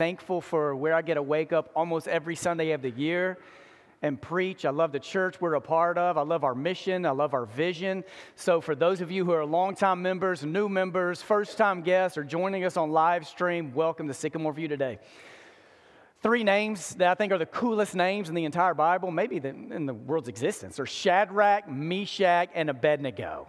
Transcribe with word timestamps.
thankful 0.00 0.40
for 0.40 0.74
where 0.74 0.94
I 0.94 1.02
get 1.02 1.16
to 1.16 1.22
wake 1.22 1.52
up 1.52 1.70
almost 1.76 2.08
every 2.08 2.34
Sunday 2.34 2.70
of 2.70 2.80
the 2.80 2.88
year 2.88 3.36
and 4.00 4.18
preach. 4.18 4.64
I 4.64 4.70
love 4.70 4.92
the 4.92 4.98
church 4.98 5.42
we're 5.42 5.52
a 5.52 5.60
part 5.60 5.98
of. 5.98 6.16
I 6.16 6.22
love 6.22 6.42
our 6.42 6.54
mission. 6.54 7.04
I 7.04 7.10
love 7.10 7.34
our 7.34 7.44
vision. 7.44 8.02
So, 8.34 8.62
for 8.62 8.74
those 8.74 9.02
of 9.02 9.10
you 9.10 9.26
who 9.26 9.32
are 9.32 9.44
longtime 9.44 10.00
members, 10.00 10.42
new 10.42 10.70
members, 10.70 11.20
first 11.20 11.58
time 11.58 11.82
guests, 11.82 12.16
or 12.16 12.24
joining 12.24 12.64
us 12.64 12.78
on 12.78 12.92
live 12.92 13.26
stream, 13.26 13.74
welcome 13.74 14.08
to 14.08 14.14
Sycamore 14.14 14.54
View 14.54 14.68
today. 14.68 14.98
Three 16.22 16.44
names 16.44 16.94
that 16.94 17.08
I 17.08 17.14
think 17.14 17.30
are 17.30 17.38
the 17.38 17.44
coolest 17.44 17.94
names 17.94 18.30
in 18.30 18.34
the 18.34 18.46
entire 18.46 18.72
Bible, 18.72 19.10
maybe 19.10 19.36
in 19.36 19.84
the 19.84 19.92
world's 19.92 20.28
existence, 20.28 20.80
are 20.80 20.86
Shadrach, 20.86 21.68
Meshach, 21.68 22.48
and 22.54 22.70
Abednego. 22.70 23.48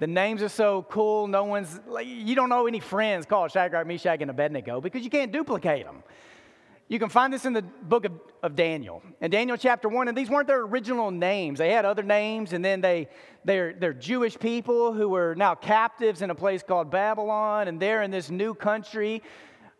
The 0.00 0.06
names 0.06 0.42
are 0.42 0.48
so 0.48 0.86
cool, 0.88 1.26
no 1.26 1.44
one's, 1.44 1.78
like, 1.86 2.06
you 2.06 2.34
don't 2.34 2.48
know 2.48 2.66
any 2.66 2.80
friends 2.80 3.26
called 3.26 3.52
Shadrach, 3.52 3.86
Meshach, 3.86 4.22
and 4.22 4.30
Abednego 4.30 4.80
because 4.80 5.04
you 5.04 5.10
can't 5.10 5.30
duplicate 5.30 5.84
them. 5.84 6.02
You 6.88 6.98
can 6.98 7.10
find 7.10 7.30
this 7.30 7.44
in 7.44 7.52
the 7.52 7.60
book 7.60 8.06
of, 8.06 8.12
of 8.42 8.56
Daniel. 8.56 9.02
In 9.20 9.30
Daniel 9.30 9.58
chapter 9.58 9.90
1, 9.90 10.08
and 10.08 10.16
these 10.16 10.30
weren't 10.30 10.48
their 10.48 10.62
original 10.62 11.10
names. 11.10 11.58
They 11.58 11.70
had 11.70 11.84
other 11.84 12.02
names, 12.02 12.54
and 12.54 12.64
then 12.64 12.80
they, 12.80 13.08
they're, 13.44 13.74
they're 13.74 13.92
Jewish 13.92 14.38
people 14.38 14.94
who 14.94 15.10
were 15.10 15.34
now 15.34 15.54
captives 15.54 16.22
in 16.22 16.30
a 16.30 16.34
place 16.34 16.62
called 16.62 16.90
Babylon, 16.90 17.68
and 17.68 17.78
they're 17.78 18.02
in 18.02 18.10
this 18.10 18.30
new 18.30 18.54
country. 18.54 19.22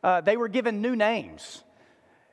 Uh, 0.04 0.20
they 0.20 0.36
were 0.36 0.48
given 0.48 0.82
new 0.82 0.94
names. 0.94 1.64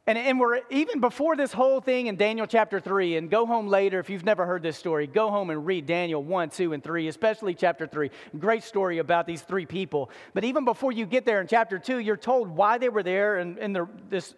And, 0.07 0.17
and 0.17 0.39
we're 0.39 0.61
even 0.69 1.01
before 1.01 1.35
this 1.35 1.51
whole 1.51 1.81
thing 1.81 2.07
in 2.07 2.15
Daniel 2.15 2.47
chapter 2.47 2.79
3, 2.79 3.17
and 3.17 3.29
go 3.29 3.45
home 3.45 3.67
later 3.67 3.99
if 3.99 4.09
you've 4.09 4.23
never 4.23 4.45
heard 4.45 4.63
this 4.63 4.77
story, 4.77 5.05
go 5.05 5.29
home 5.29 5.49
and 5.49 5.65
read 5.65 5.85
Daniel 5.85 6.23
1, 6.23 6.49
2, 6.49 6.71
and 6.71 6.81
3, 6.81 7.09
especially 7.09 7.53
chapter 7.53 7.85
3. 7.85 8.09
Great 8.39 8.63
story 8.63 8.99
about 8.99 9.27
these 9.27 9.41
three 9.41 9.65
people. 9.65 10.09
But 10.33 10.45
even 10.45 10.63
before 10.63 10.93
you 10.93 11.05
get 11.05 11.25
there 11.25 11.41
in 11.41 11.47
chapter 11.47 11.77
2, 11.77 11.97
you're 11.97 12.15
told 12.15 12.47
why 12.47 12.77
they 12.77 12.87
were 12.87 13.03
there 13.03 13.39
and, 13.39 13.57
and 13.57 13.77
this 14.09 14.33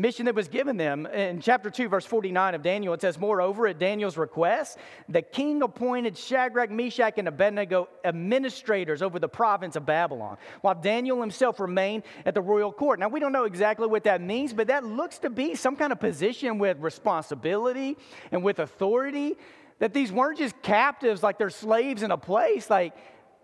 mission 0.00 0.26
that 0.26 0.34
was 0.34 0.48
given 0.48 0.76
them. 0.76 1.06
In 1.06 1.40
chapter 1.40 1.70
2, 1.70 1.88
verse 1.88 2.04
49 2.04 2.54
of 2.54 2.62
Daniel, 2.62 2.94
it 2.94 3.00
says, 3.00 3.18
Moreover, 3.18 3.66
at 3.66 3.78
Daniel's 3.78 4.16
request, 4.16 4.78
the 5.08 5.22
king 5.22 5.62
appointed 5.62 6.16
Shadrach, 6.16 6.70
Meshach, 6.70 7.14
and 7.18 7.28
Abednego 7.28 7.88
administrators 8.04 9.02
over 9.02 9.18
the 9.18 9.28
province 9.28 9.76
of 9.76 9.84
Babylon, 9.84 10.38
while 10.60 10.74
Daniel 10.74 11.20
himself 11.20 11.60
remained 11.60 12.04
at 12.24 12.34
the 12.34 12.40
royal 12.40 12.72
court. 12.72 12.98
Now, 12.98 13.08
we 13.08 13.20
don't 13.20 13.32
know 13.32 13.44
exactly 13.44 13.86
what 13.86 14.04
that 14.04 14.20
means, 14.20 14.52
but 14.52 14.68
that 14.68 14.84
looks 14.84 15.18
to 15.18 15.30
be 15.30 15.54
some 15.54 15.76
kind 15.76 15.92
of 15.92 16.00
position 16.00 16.58
with 16.58 16.78
responsibility 16.78 17.96
and 18.30 18.42
with 18.42 18.58
authority. 18.58 19.36
That 19.78 19.94
these 19.94 20.10
weren't 20.10 20.38
just 20.38 20.60
captives 20.62 21.22
like 21.22 21.38
they're 21.38 21.50
slaves 21.50 22.02
in 22.02 22.10
a 22.10 22.18
place, 22.18 22.68
like 22.68 22.94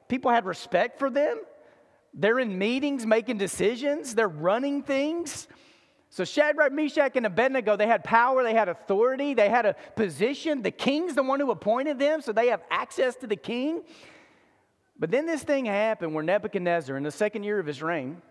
people 0.08 0.30
had 0.30 0.46
respect 0.46 0.98
for 0.98 1.10
them. 1.10 1.40
They're 2.12 2.38
in 2.38 2.58
meetings 2.58 3.04
making 3.04 3.38
decisions, 3.38 4.14
they're 4.14 4.28
running 4.28 4.82
things. 4.82 5.48
So 6.14 6.24
Shadrach, 6.24 6.70
Meshach, 6.70 7.16
and 7.16 7.26
Abednego, 7.26 7.74
they 7.74 7.88
had 7.88 8.04
power, 8.04 8.44
they 8.44 8.54
had 8.54 8.68
authority, 8.68 9.34
they 9.34 9.48
had 9.48 9.66
a 9.66 9.74
position. 9.96 10.62
The 10.62 10.70
king's 10.70 11.16
the 11.16 11.24
one 11.24 11.40
who 11.40 11.50
appointed 11.50 11.98
them, 11.98 12.20
so 12.20 12.30
they 12.30 12.46
have 12.46 12.62
access 12.70 13.16
to 13.16 13.26
the 13.26 13.34
king. 13.34 13.82
But 14.96 15.10
then 15.10 15.26
this 15.26 15.42
thing 15.42 15.64
happened 15.64 16.14
where 16.14 16.22
Nebuchadnezzar, 16.22 16.96
in 16.96 17.02
the 17.02 17.10
second 17.10 17.42
year 17.42 17.58
of 17.58 17.66
his 17.66 17.82
reign, 17.82 18.22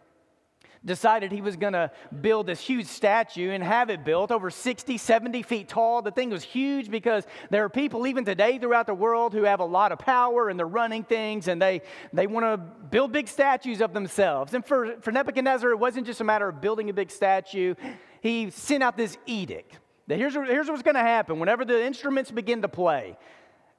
decided 0.85 1.31
he 1.31 1.41
was 1.41 1.55
going 1.55 1.73
to 1.73 1.91
build 2.21 2.47
this 2.47 2.59
huge 2.59 2.87
statue 2.87 3.51
and 3.51 3.63
have 3.63 3.89
it 3.89 4.03
built 4.03 4.31
over 4.31 4.49
60, 4.49 4.97
70 4.97 5.41
feet 5.43 5.67
tall. 5.69 6.01
The 6.01 6.11
thing 6.11 6.29
was 6.29 6.43
huge 6.43 6.91
because 6.91 7.25
there 7.49 7.63
are 7.63 7.69
people 7.69 8.05
even 8.07 8.25
today 8.25 8.57
throughout 8.59 8.87
the 8.87 8.93
world 8.93 9.33
who 9.33 9.43
have 9.43 9.59
a 9.59 9.65
lot 9.65 9.91
of 9.91 9.99
power 9.99 10.49
and 10.49 10.59
they're 10.59 10.65
running 10.65 11.03
things 11.03 11.47
and 11.47 11.61
they, 11.61 11.81
they 12.11 12.27
want 12.27 12.45
to 12.45 12.57
build 12.57 13.11
big 13.11 13.27
statues 13.27 13.81
of 13.81 13.93
themselves. 13.93 14.53
And 14.53 14.65
for, 14.65 14.99
for 15.01 15.11
Nebuchadnezzar, 15.11 15.69
it 15.71 15.79
wasn't 15.79 16.05
just 16.05 16.21
a 16.21 16.25
matter 16.25 16.49
of 16.49 16.59
building 16.61 16.89
a 16.89 16.93
big 16.93 17.11
statue, 17.11 17.75
he 18.21 18.49
sent 18.49 18.83
out 18.83 18.97
this 18.97 19.17
edict. 19.25 19.79
That 20.07 20.17
here's, 20.17 20.33
here's 20.33 20.67
what's 20.67 20.83
going 20.83 20.95
to 20.95 21.01
happen 21.01 21.39
whenever 21.39 21.63
the 21.63 21.85
instruments 21.85 22.29
begin 22.29 22.61
to 22.61 22.67
play 22.67 23.17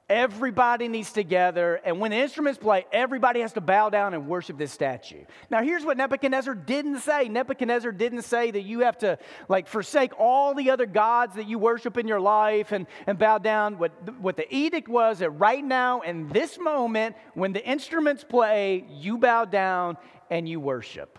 Everybody 0.07 0.87
needs 0.87 1.13
to 1.13 1.23
gather, 1.23 1.81
and 1.83 1.99
when 1.99 2.11
the 2.11 2.17
instruments 2.17 2.59
play, 2.59 2.85
everybody 2.91 3.39
has 3.39 3.53
to 3.53 3.61
bow 3.61 3.89
down 3.89 4.13
and 4.13 4.27
worship 4.27 4.55
this 4.55 4.71
statue. 4.71 5.25
Now, 5.49 5.63
here's 5.63 5.83
what 5.83 5.97
Nebuchadnezzar 5.97 6.53
didn't 6.53 6.99
say. 6.99 7.27
Nebuchadnezzar 7.27 7.91
didn't 7.91 8.21
say 8.21 8.51
that 8.51 8.61
you 8.61 8.81
have 8.81 8.99
to 8.99 9.17
like 9.49 9.67
forsake 9.67 10.11
all 10.19 10.53
the 10.53 10.69
other 10.69 10.85
gods 10.85 11.37
that 11.37 11.47
you 11.47 11.57
worship 11.57 11.97
in 11.97 12.07
your 12.07 12.19
life 12.19 12.71
and, 12.71 12.85
and 13.07 13.17
bow 13.17 13.39
down. 13.39 13.79
What, 13.79 14.19
what 14.21 14.37
the 14.37 14.45
edict 14.55 14.87
was 14.87 15.19
that 15.19 15.31
right 15.31 15.65
now, 15.65 16.01
in 16.01 16.29
this 16.29 16.59
moment, 16.59 17.15
when 17.33 17.51
the 17.51 17.65
instruments 17.65 18.23
play, 18.23 18.85
you 18.87 19.17
bow 19.17 19.45
down 19.45 19.97
and 20.29 20.47
you 20.47 20.59
worship. 20.59 21.17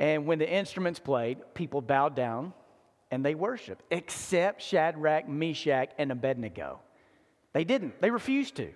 And 0.00 0.26
when 0.26 0.40
the 0.40 0.50
instruments 0.52 0.98
played, 0.98 1.38
people 1.54 1.80
bowed 1.80 2.16
down 2.16 2.54
and 3.10 3.24
they 3.24 3.34
worshiped, 3.34 3.82
except 3.90 4.62
Shadrach, 4.62 5.28
Meshach, 5.28 5.90
and 5.98 6.10
Abednego. 6.10 6.80
They 7.52 7.64
didn't, 7.64 8.00
they 8.00 8.10
refused 8.10 8.56
to. 8.56 8.72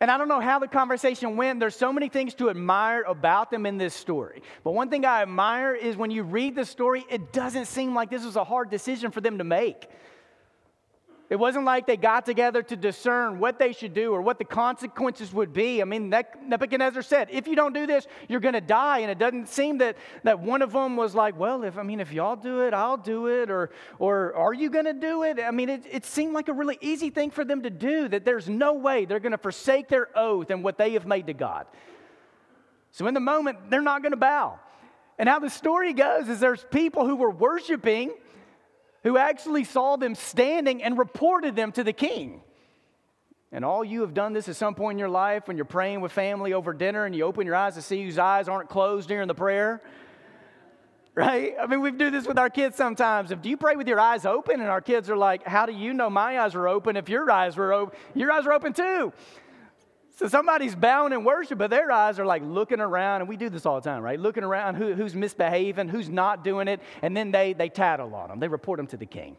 And 0.00 0.10
I 0.10 0.18
don't 0.18 0.26
know 0.26 0.40
how 0.40 0.58
the 0.58 0.66
conversation 0.66 1.36
went. 1.36 1.60
There's 1.60 1.76
so 1.76 1.92
many 1.92 2.08
things 2.08 2.34
to 2.34 2.50
admire 2.50 3.02
about 3.02 3.52
them 3.52 3.66
in 3.66 3.78
this 3.78 3.94
story. 3.94 4.42
But 4.64 4.72
one 4.72 4.90
thing 4.90 5.04
I 5.04 5.22
admire 5.22 5.76
is 5.76 5.96
when 5.96 6.10
you 6.10 6.24
read 6.24 6.56
the 6.56 6.64
story, 6.64 7.04
it 7.08 7.32
doesn't 7.32 7.66
seem 7.66 7.94
like 7.94 8.10
this 8.10 8.24
was 8.24 8.34
a 8.34 8.42
hard 8.42 8.68
decision 8.68 9.12
for 9.12 9.20
them 9.20 9.38
to 9.38 9.44
make. 9.44 9.86
It 11.32 11.38
wasn't 11.38 11.64
like 11.64 11.86
they 11.86 11.96
got 11.96 12.26
together 12.26 12.62
to 12.64 12.76
discern 12.76 13.38
what 13.38 13.58
they 13.58 13.72
should 13.72 13.94
do 13.94 14.12
or 14.12 14.20
what 14.20 14.38
the 14.38 14.44
consequences 14.44 15.32
would 15.32 15.54
be. 15.54 15.80
I 15.80 15.86
mean, 15.86 16.10
Nebuchadnezzar 16.10 17.00
said, 17.00 17.28
if 17.30 17.48
you 17.48 17.56
don't 17.56 17.72
do 17.72 17.86
this, 17.86 18.06
you're 18.28 18.38
going 18.38 18.52
to 18.52 18.60
die. 18.60 18.98
And 18.98 19.10
it 19.10 19.18
doesn't 19.18 19.48
seem 19.48 19.78
that, 19.78 19.96
that 20.24 20.40
one 20.40 20.60
of 20.60 20.74
them 20.74 20.94
was 20.94 21.14
like, 21.14 21.38
well, 21.38 21.64
if 21.64 21.78
I 21.78 21.84
mean, 21.84 22.00
if 22.00 22.12
y'all 22.12 22.36
do 22.36 22.66
it, 22.66 22.74
I'll 22.74 22.98
do 22.98 23.28
it. 23.28 23.50
Or, 23.50 23.70
or 23.98 24.34
are 24.34 24.52
you 24.52 24.68
going 24.68 24.84
to 24.84 24.92
do 24.92 25.22
it? 25.22 25.40
I 25.40 25.52
mean, 25.52 25.70
it, 25.70 25.86
it 25.90 26.04
seemed 26.04 26.34
like 26.34 26.48
a 26.48 26.52
really 26.52 26.76
easy 26.82 27.08
thing 27.08 27.30
for 27.30 27.46
them 27.46 27.62
to 27.62 27.70
do, 27.70 28.08
that 28.08 28.26
there's 28.26 28.50
no 28.50 28.74
way 28.74 29.06
they're 29.06 29.18
going 29.18 29.32
to 29.32 29.38
forsake 29.38 29.88
their 29.88 30.10
oath 30.14 30.50
and 30.50 30.62
what 30.62 30.76
they 30.76 30.92
have 30.92 31.06
made 31.06 31.28
to 31.28 31.32
God. 31.32 31.64
So 32.90 33.06
in 33.06 33.14
the 33.14 33.20
moment, 33.20 33.70
they're 33.70 33.80
not 33.80 34.02
going 34.02 34.12
to 34.12 34.18
bow. 34.18 34.58
And 35.18 35.30
how 35.30 35.38
the 35.38 35.48
story 35.48 35.94
goes 35.94 36.28
is 36.28 36.40
there's 36.40 36.66
people 36.70 37.06
who 37.06 37.16
were 37.16 37.30
worshiping 37.30 38.12
who 39.02 39.16
actually 39.16 39.64
saw 39.64 39.96
them 39.96 40.14
standing 40.14 40.82
and 40.82 40.96
reported 40.98 41.56
them 41.56 41.72
to 41.72 41.84
the 41.84 41.92
king. 41.92 42.42
And 43.50 43.66
all 43.66 43.84
you 43.84 44.00
have 44.00 44.14
done 44.14 44.32
this 44.32 44.48
at 44.48 44.56
some 44.56 44.74
point 44.74 44.96
in 44.96 44.98
your 44.98 45.10
life 45.10 45.46
when 45.46 45.58
you're 45.58 45.66
praying 45.66 46.00
with 46.00 46.10
family 46.10 46.54
over 46.54 46.72
dinner 46.72 47.04
and 47.04 47.14
you 47.14 47.24
open 47.24 47.46
your 47.46 47.54
eyes 47.54 47.74
to 47.74 47.82
see 47.82 48.02
whose 48.02 48.18
eyes 48.18 48.48
aren't 48.48 48.70
closed 48.70 49.08
during 49.08 49.28
the 49.28 49.34
prayer. 49.34 49.82
Right? 51.14 51.52
I 51.60 51.66
mean, 51.66 51.82
we 51.82 51.90
do 51.90 52.08
this 52.08 52.26
with 52.26 52.38
our 52.38 52.48
kids 52.48 52.74
sometimes. 52.74 53.32
If 53.32 53.42
do 53.42 53.50
you 53.50 53.58
pray 53.58 53.76
with 53.76 53.86
your 53.86 54.00
eyes 54.00 54.24
open 54.24 54.62
and 54.62 54.70
our 54.70 54.80
kids 54.80 55.10
are 55.10 55.16
like, 55.16 55.46
"How 55.46 55.66
do 55.66 55.72
you 55.74 55.92
know 55.92 56.08
my 56.08 56.40
eyes 56.40 56.54
are 56.54 56.66
open 56.66 56.96
if 56.96 57.10
your 57.10 57.30
eyes 57.30 57.54
were 57.54 57.74
open? 57.74 57.98
Your 58.14 58.32
eyes 58.32 58.46
are 58.46 58.52
open 58.54 58.72
too." 58.72 59.12
So 60.16 60.28
somebody's 60.28 60.74
bowing 60.74 61.12
in 61.12 61.24
worship, 61.24 61.58
but 61.58 61.70
their 61.70 61.90
eyes 61.90 62.18
are 62.18 62.26
like 62.26 62.42
looking 62.44 62.80
around, 62.80 63.22
and 63.22 63.28
we 63.28 63.36
do 63.36 63.48
this 63.48 63.64
all 63.64 63.80
the 63.80 63.88
time, 63.88 64.02
right? 64.02 64.20
Looking 64.20 64.44
around 64.44 64.74
who, 64.74 64.92
who's 64.92 65.14
misbehaving, 65.14 65.88
who's 65.88 66.10
not 66.10 66.44
doing 66.44 66.68
it, 66.68 66.80
and 67.00 67.16
then 67.16 67.30
they, 67.30 67.54
they 67.54 67.70
tattle 67.70 68.14
on 68.14 68.28
them. 68.28 68.38
They 68.38 68.48
report 68.48 68.76
them 68.76 68.86
to 68.88 68.96
the 68.98 69.06
king. 69.06 69.36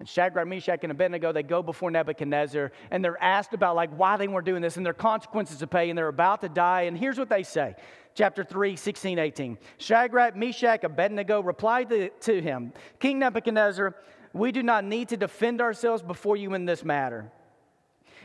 And 0.00 0.08
Shadrach, 0.08 0.46
Meshach, 0.46 0.80
and 0.82 0.92
Abednego, 0.92 1.32
they 1.32 1.42
go 1.42 1.62
before 1.62 1.90
Nebuchadnezzar, 1.90 2.72
and 2.90 3.04
they're 3.04 3.22
asked 3.22 3.54
about 3.54 3.76
like 3.76 3.90
why 3.96 4.16
they 4.16 4.26
weren't 4.26 4.46
doing 4.46 4.62
this 4.62 4.76
and 4.76 4.86
their 4.86 4.92
consequences 4.92 5.58
to 5.58 5.66
pay, 5.68 5.90
and 5.90 5.98
they're 5.98 6.08
about 6.08 6.40
to 6.40 6.48
die. 6.48 6.82
And 6.82 6.98
here's 6.98 7.18
what 7.18 7.28
they 7.28 7.44
say. 7.44 7.76
Chapter 8.14 8.42
3, 8.42 8.74
16, 8.74 9.18
18. 9.18 9.58
Shadrach, 9.78 10.36
Meshach, 10.36 10.82
Abednego 10.82 11.40
replied 11.40 11.88
to, 11.90 12.08
to 12.08 12.40
him, 12.40 12.72
King 12.98 13.20
Nebuchadnezzar, 13.20 13.94
we 14.32 14.50
do 14.50 14.62
not 14.62 14.84
need 14.84 15.08
to 15.10 15.16
defend 15.16 15.60
ourselves 15.60 16.02
before 16.02 16.36
you 16.36 16.54
in 16.54 16.64
this 16.64 16.84
matter. 16.84 17.30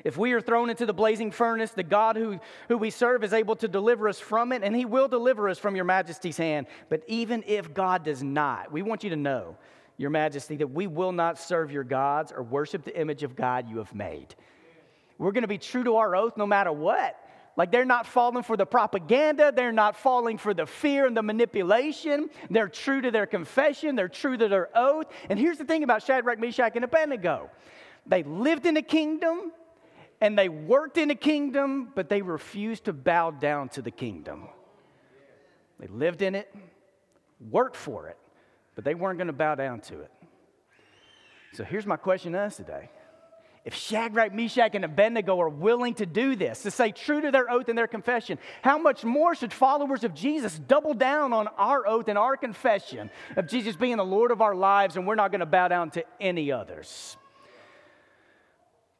If 0.04 0.18
we 0.18 0.34
are 0.34 0.42
thrown 0.42 0.70
into 0.70 0.86
the 0.86 0.94
blazing 0.94 1.32
furnace, 1.32 1.72
the 1.72 1.84
God 1.84 2.16
who, 2.16 2.40
who 2.68 2.78
we 2.78 2.90
serve 2.90 3.24
is 3.24 3.34
able 3.34 3.56
to 3.58 3.68
deliver 3.68 4.10
us 4.10 4.20
from 4.20 4.52
it, 4.52 4.64
and 4.64 4.76
he 4.76 4.86
will 4.86 5.08
deliver 5.08 5.50
us 5.50 5.60
from 5.60 5.76
your 5.76 5.86
majesty's 5.86 6.38
hand. 6.38 6.68
But 6.90 7.04
even 7.08 7.44
if 7.48 7.74
God 7.74 8.04
does 8.04 8.24
not, 8.24 8.72
we 8.72 8.82
want 8.82 9.04
you 9.04 9.10
to 9.12 9.16
know, 9.16 9.58
your 9.98 10.10
majesty, 10.10 10.56
that 10.58 10.68
we 10.68 10.88
will 10.88 11.12
not 11.12 11.38
serve 11.38 11.72
your 11.72 11.84
gods 11.84 12.32
or 12.32 12.44
worship 12.44 12.84
the 12.84 13.00
image 13.00 13.24
of 13.24 13.36
God 13.36 13.70
you 13.70 13.78
have 13.78 13.94
made. 13.94 14.36
We're 15.18 15.32
going 15.32 15.44
to 15.44 15.48
be 15.48 15.58
true 15.60 15.84
to 15.84 15.98
our 15.98 16.16
oath 16.16 16.36
no 16.38 16.48
matter 16.48 16.72
what. 16.72 17.20
Like 17.56 17.72
they're 17.72 17.86
not 17.86 18.08
falling 18.08 18.44
for 18.44 18.58
the 18.58 18.66
propaganda, 18.66 19.52
they're 19.56 19.72
not 19.72 19.96
falling 19.96 20.40
for 20.40 20.54
the 20.54 20.66
fear 20.66 21.06
and 21.06 21.16
the 21.16 21.22
manipulation. 21.22 22.30
They're 22.50 22.68
true 22.68 23.02
to 23.02 23.12
their 23.12 23.28
confession, 23.28 23.96
they're 23.96 24.08
true 24.10 24.38
to 24.38 24.48
their 24.48 24.70
oath. 24.76 25.06
And 25.30 25.38
here's 25.38 25.60
the 25.60 25.66
thing 25.66 25.84
about 25.84 26.02
Shadrach, 26.02 26.40
Meshach, 26.40 26.76
and 26.76 26.84
Abednego 26.84 27.50
they 28.06 28.24
lived 28.24 28.66
in 28.66 28.76
a 28.76 28.82
kingdom, 28.82 29.54
and 30.24 30.40
they 30.40 30.48
worked 30.48 30.98
in 30.98 31.10
the 31.10 31.16
kingdom, 31.16 31.92
but 31.94 32.08
they 32.08 32.22
refused 32.22 32.86
to 32.86 32.94
bow 32.94 33.30
down 33.30 33.68
to 33.68 33.82
the 33.82 33.92
kingdom. 33.92 34.48
They 35.80 35.88
lived 35.88 36.22
in 36.22 36.34
it, 36.34 36.50
worked 37.52 37.76
for 37.76 38.08
it, 38.08 38.18
but 38.74 38.86
they 38.86 38.96
weren't 38.96 39.18
going 39.18 39.28
to 39.28 39.34
bow 39.34 39.56
down 39.56 39.82
to 39.82 40.00
it. 40.00 40.12
So 41.52 41.66
here's 41.66 41.86
my 41.86 41.98
question 41.98 42.32
to 42.32 42.40
us 42.40 42.56
today 42.56 42.90
if 43.66 43.76
Shadrach, 43.76 44.34
Meshach, 44.34 44.76
and 44.76 44.86
Abednego 44.86 45.42
are 45.42 45.50
willing 45.50 45.94
to 45.96 46.06
do 46.06 46.38
this, 46.38 46.64
to 46.64 46.72
stay 46.72 46.94
true 46.94 47.20
to 47.20 47.30
their 47.30 47.52
oath 47.52 47.68
and 47.68 47.78
their 47.78 47.88
confession, 47.88 48.38
how 48.62 48.78
much 48.78 49.04
more 49.04 49.36
should 49.36 49.52
followers 49.52 50.06
of 50.06 50.14
Jesus 50.14 50.58
double 50.58 50.94
down 50.94 51.34
on 51.34 51.50
our 51.58 51.86
oath 51.86 52.08
and 52.08 52.18
our 52.18 52.38
confession 52.38 53.10
of 53.36 53.46
Jesus 53.48 53.76
being 53.76 53.98
the 53.98 54.06
Lord 54.06 54.32
of 54.32 54.42
our 54.42 54.56
lives 54.56 54.96
and 54.96 55.06
we're 55.06 55.16
not 55.16 55.32
going 55.32 55.42
to 55.42 55.46
bow 55.46 55.68
down 55.68 55.92
to 55.92 56.06
any 56.22 56.50
others? 56.50 57.18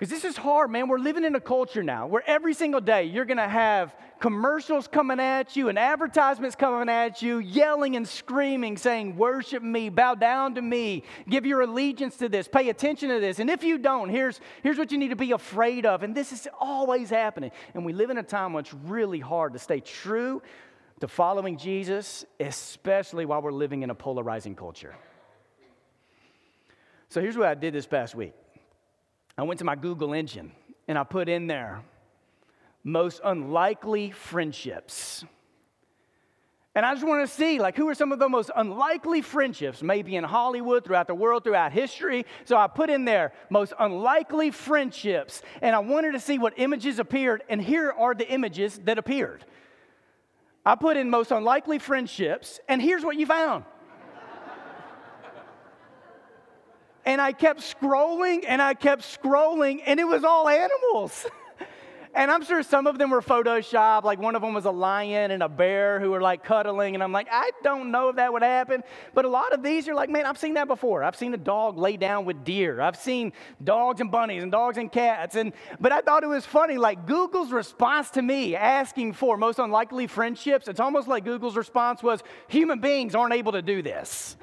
Because 0.04 0.22
this 0.22 0.30
is 0.30 0.36
hard, 0.36 0.70
man. 0.70 0.90
We're 0.90 0.98
living 0.98 1.24
in 1.24 1.34
a 1.34 1.40
culture 1.40 1.82
now 1.82 2.08
where 2.08 2.24
every 2.28 2.54
single 2.54 2.82
day 2.82 3.06
you're 3.06 3.24
going 3.24 3.38
to 3.38 3.48
have 3.48 3.96
commercials 4.20 4.86
coming 4.86 5.22
at 5.22 5.56
you 5.56 5.70
and 5.70 5.80
advertisements 5.80 6.58
coming 6.58 6.90
at 6.90 7.22
you, 7.22 7.40
yelling 7.40 7.96
and 7.96 8.06
screaming, 8.06 8.76
saying, 8.76 9.16
Worship 9.16 9.64
me, 9.64 9.88
bow 9.88 10.16
down 10.16 10.56
to 10.56 10.62
me, 10.62 11.04
give 11.30 11.46
your 11.46 11.62
allegiance 11.62 12.18
to 12.18 12.28
this, 12.28 12.50
pay 12.50 12.68
attention 12.68 13.08
to 13.12 13.22
this. 13.22 13.40
And 13.40 13.50
if 13.50 13.64
you 13.64 13.78
don't, 13.78 14.10
here's, 14.10 14.42
here's 14.62 14.78
what 14.78 14.92
you 14.92 14.98
need 14.98 15.12
to 15.12 15.16
be 15.16 15.32
afraid 15.32 15.86
of. 15.86 16.04
And 16.04 16.14
this 16.14 16.34
is 16.34 16.50
always 16.60 17.10
happening. 17.10 17.52
And 17.74 17.86
we 17.86 17.94
live 17.94 18.10
in 18.10 18.18
a 18.18 18.24
time 18.24 18.52
when 18.52 18.66
it's 18.66 18.74
really 18.74 19.22
hard 19.22 19.54
to 19.54 19.60
stay 19.60 19.80
true 19.80 20.42
to 21.00 21.08
following 21.08 21.58
Jesus, 21.58 22.26
especially 22.42 23.26
while 23.26 23.42
we're 23.42 23.54
living 23.54 23.84
in 23.84 23.90
a 23.90 23.96
polarizing 23.96 24.56
culture. 24.58 24.96
So 27.08 27.22
here's 27.22 27.38
what 27.38 27.48
I 27.48 27.54
did 27.54 27.74
this 27.74 27.88
past 27.88 28.16
week. 28.16 28.34
I 29.38 29.44
went 29.44 29.60
to 29.60 29.66
my 29.66 29.76
Google 29.76 30.14
engine 30.14 30.52
and 30.88 30.98
I 30.98 31.04
put 31.04 31.30
in 31.30 31.48
there 31.48 31.82
most 32.84 33.22
unlikely 33.24 34.12
friendships. 34.12 35.24
And 36.76 36.86
I 36.86 36.94
just 36.96 37.06
want 37.06 37.28
to 37.28 37.34
see, 37.34 37.60
like, 37.60 37.78
who 37.78 37.88
are 37.88 37.94
some 37.94 38.12
of 38.12 38.18
the 38.18 38.28
most 38.28 38.50
unlikely 38.56 39.22
friendships, 39.22 39.84
maybe 39.84 40.16
in 40.16 40.24
Hollywood, 40.24 40.84
throughout 40.84 41.06
the 41.06 41.14
world, 41.14 41.44
throughout 41.44 41.72
history. 41.72 42.26
So 42.46 42.58
I 42.58 42.66
put 42.66 42.90
in 42.90 43.06
there 43.06 43.32
most 43.52 43.74
unlikely 43.80 44.50
friendships, 44.50 45.44
and 45.62 45.76
I 45.76 45.80
wanted 45.80 46.14
to 46.14 46.20
see 46.20 46.40
what 46.40 46.54
images 46.58 46.98
appeared, 46.98 47.44
and 47.48 47.62
here 47.62 47.92
are 47.92 48.16
the 48.16 48.28
images 48.28 48.80
that 48.86 48.98
appeared. 48.98 49.46
I 50.66 50.74
put 50.74 50.98
in 50.98 51.12
most 51.12 51.30
unlikely 51.30 51.78
friendships, 51.78 52.60
and 52.68 52.82
here's 52.82 53.06
what 53.06 53.18
you 53.18 53.28
found 53.28 53.66
And 57.06 57.20
I 57.20 57.32
kept 57.32 57.62
scrolling 57.62 58.46
and 58.48 58.62
I 58.62 58.74
kept 58.74 59.02
scrolling, 59.02 59.82
and 59.86 60.00
it 60.00 60.06
was 60.06 60.24
all 60.24 60.48
animals. 60.48 61.26
and 62.16 62.30
I'm 62.30 62.44
sure 62.44 62.62
some 62.62 62.86
of 62.86 62.98
them 62.98 63.10
were 63.10 63.22
Photoshop. 63.22 64.04
Like 64.04 64.20
one 64.20 64.36
of 64.36 64.42
them 64.42 64.54
was 64.54 64.66
a 64.66 64.72
lion 64.72 65.32
and 65.32 65.42
a 65.42 65.50
bear 65.50 66.00
who 66.00 66.12
were 66.12 66.22
like 66.22 66.44
cuddling. 66.44 66.94
And 66.94 67.04
I'm 67.04 67.12
like, 67.12 67.28
I 67.32 67.52
don't 67.64 67.92
know 67.92 68.10
if 68.10 68.18
that 68.18 68.32
would 68.32 68.44
happen. 68.44 68.84
But 69.14 69.26
a 69.26 69.30
lot 69.30 69.52
of 69.54 69.64
these 69.64 69.88
are 69.88 69.96
like, 69.96 70.10
man, 70.10 70.26
I've 70.26 70.38
seen 70.38 70.54
that 70.54 70.68
before. 70.68 71.04
I've 71.04 71.16
seen 71.16 71.34
a 71.34 71.38
dog 71.38 71.78
lay 71.78 71.98
down 71.98 72.26
with 72.26 72.44
deer. 72.44 72.82
I've 72.82 72.96
seen 72.96 73.34
dogs 73.64 74.00
and 74.00 74.12
bunnies 74.12 74.44
and 74.44 74.52
dogs 74.52 74.78
and 74.78 74.92
cats. 74.92 75.36
And 75.36 75.54
but 75.80 75.92
I 75.92 76.02
thought 76.02 76.24
it 76.24 76.28
was 76.28 76.46
funny. 76.46 76.78
Like 76.78 77.08
Google's 77.08 77.52
response 77.52 78.12
to 78.12 78.22
me 78.22 78.56
asking 78.56 79.14
for 79.14 79.36
most 79.36 79.58
unlikely 79.60 80.08
friendships, 80.08 80.68
it's 80.68 80.80
almost 80.80 81.08
like 81.08 81.26
Google's 81.26 81.58
response 81.58 82.04
was, 82.04 82.22
human 82.48 82.80
beings 82.80 83.16
aren't 83.16 83.34
able 83.34 83.54
to 83.54 83.62
do 83.62 83.82
this. 83.82 84.38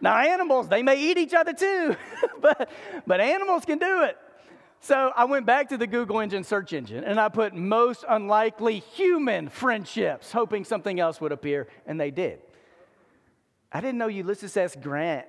Now, 0.00 0.16
animals, 0.16 0.68
they 0.68 0.82
may 0.82 0.98
eat 0.98 1.18
each 1.18 1.34
other 1.34 1.52
too, 1.52 1.96
but, 2.40 2.70
but 3.06 3.20
animals 3.20 3.64
can 3.64 3.78
do 3.78 4.04
it. 4.04 4.16
So 4.80 5.12
I 5.14 5.26
went 5.26 5.44
back 5.44 5.68
to 5.68 5.76
the 5.76 5.86
Google 5.86 6.20
engine 6.20 6.42
search 6.42 6.72
engine 6.72 7.04
and 7.04 7.20
I 7.20 7.28
put 7.28 7.54
most 7.54 8.04
unlikely 8.08 8.78
human 8.78 9.50
friendships, 9.50 10.32
hoping 10.32 10.64
something 10.64 10.98
else 10.98 11.20
would 11.20 11.32
appear, 11.32 11.68
and 11.86 12.00
they 12.00 12.10
did. 12.10 12.40
I 13.70 13.80
didn't 13.80 13.98
know 13.98 14.08
Ulysses 14.08 14.56
S. 14.56 14.74
Grant, 14.80 15.26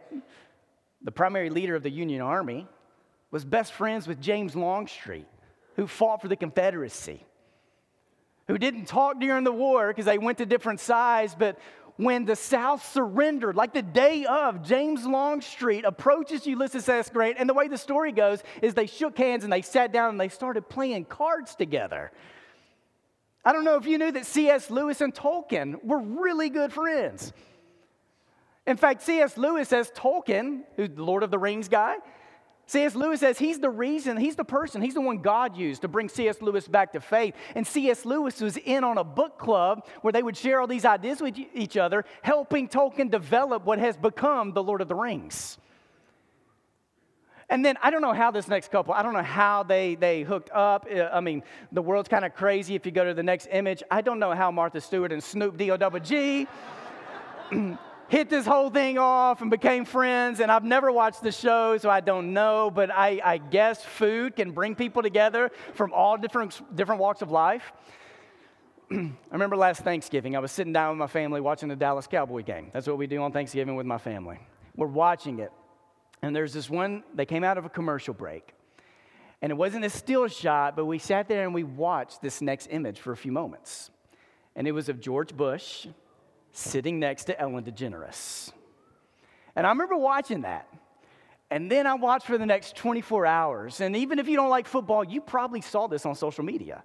the 1.02 1.12
primary 1.12 1.50
leader 1.50 1.76
of 1.76 1.84
the 1.84 1.92
Union 1.92 2.22
Army, 2.22 2.68
was 3.30 3.46
best 3.46 3.74
friends 3.74 4.08
with 4.08 4.22
James 4.22 4.56
Longstreet, 4.56 5.28
who 5.76 5.86
fought 5.86 6.22
for 6.22 6.28
the 6.28 6.36
Confederacy, 6.36 7.26
who 8.48 8.58
didn't 8.58 8.86
talk 8.86 9.20
during 9.20 9.44
the 9.44 9.52
war 9.52 9.90
because 9.90 10.06
they 10.06 10.18
went 10.18 10.38
to 10.40 10.46
different 10.46 10.80
sides, 10.80 11.36
but 11.38 11.60
when 11.98 12.26
the 12.26 12.36
South 12.36 12.92
surrendered, 12.92 13.56
like 13.56 13.74
the 13.74 13.82
day 13.82 14.26
of, 14.26 14.64
James 14.64 15.06
Longstreet 15.06 15.86
approaches 15.86 16.48
Ulysses 16.48 16.88
S. 16.88 17.10
Grant, 17.10 17.38
and 17.40 17.50
the 17.50 17.54
way 17.54 17.68
the 17.68 17.78
story 17.78 18.12
goes 18.12 18.44
is 18.62 18.74
they 18.74 18.88
shook 18.88 19.18
hands 19.18 19.44
and 19.44 19.52
they 19.52 19.62
sat 19.62 19.92
down 19.92 20.10
and 20.10 20.20
they 20.20 20.30
started 20.30 20.70
playing 20.70 21.06
cards 21.06 21.56
together. 21.56 22.12
I 23.44 23.54
don't 23.54 23.64
know 23.64 23.76
if 23.76 23.86
you 23.86 23.98
knew 23.98 24.12
that 24.12 24.26
C.S. 24.26 24.70
Lewis 24.70 25.02
and 25.02 25.14
Tolkien 25.14 25.84
were 25.84 26.00
really 26.00 26.50
good 26.50 26.72
friends. 26.72 27.34
In 28.68 28.78
fact, 28.78 29.02
C.S. 29.02 29.38
Lewis 29.38 29.70
says 29.70 29.92
Tolkien, 29.96 30.62
who's 30.76 30.90
the 30.90 31.04
Lord 31.04 31.24
of 31.24 31.32
the 31.32 31.40
Rings 31.40 31.68
guy, 31.68 31.96
C.S. 32.68 32.96
Lewis 32.96 33.20
says 33.20 33.38
he's 33.38 33.60
the 33.60 33.70
reason, 33.70 34.16
he's 34.16 34.36
the 34.36 34.46
person, 34.46 34.82
he's 34.82 34.94
the 34.94 35.02
one 35.02 35.18
God 35.18 35.58
used 35.58 35.82
to 35.82 35.88
bring 35.88 36.08
C.S. 36.08 36.42
Lewis 36.42 36.68
back 36.68 36.94
to 36.94 37.02
faith. 37.02 37.36
And 37.54 37.68
C.S. 37.68 38.06
Lewis 38.06 38.40
was 38.40 38.56
in 38.58 38.84
on 38.84 38.98
a 38.98 39.04
book 39.04 39.38
club 39.38 39.86
where 40.02 40.14
they 40.14 40.24
would 40.24 40.38
share 40.38 40.62
all 40.62 40.68
these 40.68 40.86
ideas 40.86 41.22
with 41.22 41.38
each 41.54 41.76
other, 41.76 42.06
helping 42.22 42.70
Tolkien 42.70 43.12
develop 43.12 43.66
what 43.66 43.80
has 43.80 43.98
become 43.98 44.54
the 44.54 44.64
Lord 44.64 44.82
of 44.82 44.88
the 44.88 44.96
Rings. 44.96 45.58
And 47.50 47.66
then 47.66 47.76
I 47.84 47.92
don't 47.92 48.02
know 48.02 48.14
how 48.14 48.32
this 48.32 48.48
next 48.48 48.72
couple, 48.72 48.94
I 48.94 49.04
don't 49.04 49.12
know 49.12 49.22
how 49.22 49.64
they, 49.64 49.96
they 49.96 50.22
hooked 50.22 50.52
up. 50.52 50.88
I 50.90 51.20
mean, 51.20 51.44
the 51.74 51.82
world's 51.82 52.08
kind 52.08 52.24
of 52.24 52.34
crazy 52.34 52.76
if 52.76 52.86
you 52.86 52.94
go 52.94 53.04
to 53.04 53.14
the 53.14 53.24
next 53.24 53.50
image. 53.52 53.84
I 53.92 54.00
don't 54.00 54.20
know 54.20 54.32
how 54.32 54.52
Martha 54.52 54.80
Stewart 54.80 55.12
and 55.12 55.22
Snoop 55.22 55.58
D-O-double-G 55.58 56.48
hit 58.12 58.30
this 58.30 58.46
whole 58.46 58.70
thing 58.70 58.98
off 58.98 59.42
and 59.42 59.50
became 59.50 59.86
friends. 59.86 60.42
And 60.42 60.52
I've 60.52 60.66
never 60.66 60.92
watched 60.92 61.24
the 61.24 61.32
show, 61.32 61.78
so 61.78 61.90
I 61.90 62.02
don't 62.02 62.34
know. 62.34 62.70
But 62.70 62.92
I, 62.92 63.22
I 63.24 63.38
guess 63.38 63.84
food 63.84 64.36
can 64.36 64.52
bring 64.52 64.76
people 64.76 65.02
together 65.02 65.50
from 65.76 65.94
all 65.94 66.18
different, 66.18 66.62
different 66.76 67.00
walks 67.00 67.22
of 67.22 67.32
life. 67.32 67.72
I 68.92 69.14
remember 69.32 69.56
last 69.56 69.84
Thanksgiving, 69.84 70.36
I 70.36 70.40
was 70.40 70.52
sitting 70.52 70.74
down 70.74 70.90
with 70.90 71.00
my 71.00 71.08
family 71.08 71.40
watching 71.40 71.70
the 71.70 71.76
Dallas 71.78 72.06
Cowboy 72.06 72.44
game. 72.44 72.70
That's 72.74 72.86
what 72.86 72.98
we 72.98 73.08
do 73.08 73.22
on 73.22 73.32
Thanksgiving 73.32 73.78
with 73.78 73.86
my 73.86 73.98
family. 73.98 74.40
We're 74.76 74.88
watching 74.88 75.40
it. 75.40 75.54
And 76.22 76.36
there's 76.36 76.52
this 76.52 76.70
one, 76.70 77.04
they 77.16 77.26
came 77.26 77.46
out 77.46 77.58
of 77.58 77.64
a 77.64 77.70
commercial 77.70 78.14
break. 78.14 78.54
And 79.42 79.52
it 79.52 79.56
wasn't 79.56 79.86
a 79.86 79.90
still 79.90 80.28
shot, 80.28 80.76
but 80.76 80.86
we 80.86 81.00
sat 81.00 81.30
there 81.30 81.46
and 81.46 81.54
we 81.54 81.64
watched 81.64 82.22
this 82.22 82.42
next 82.42 82.68
image 82.70 83.00
for 83.00 83.14
a 83.14 83.18
few 83.18 83.32
moments. 83.32 83.90
And 84.54 84.68
it 84.68 84.74
was 84.74 84.90
of 84.90 85.00
George 85.00 85.36
Bush 85.36 85.88
sitting 86.52 87.00
next 87.00 87.26
to 87.26 87.40
Ellen 87.40 87.64
DeGeneres. 87.64 88.52
And 89.56 89.66
I 89.66 89.70
remember 89.70 89.98
watching 89.98 90.42
that. 90.42 90.68
And 91.50 91.70
then 91.70 91.86
I 91.86 91.96
watched 91.96 92.28
for 92.28 92.38
the 92.38 92.46
next 92.46 92.78
24 92.78 93.26
hours. 93.26 93.82
And 93.82 93.96
even 93.96 94.20
if 94.20 94.28
you 94.30 94.38
don't 94.38 94.50
like 94.50 94.68
football, 94.68 95.04
you 95.04 95.20
probably 95.20 95.62
saw 95.62 95.88
this 95.88 96.06
on 96.06 96.16
social 96.16 96.46
media 96.46 96.84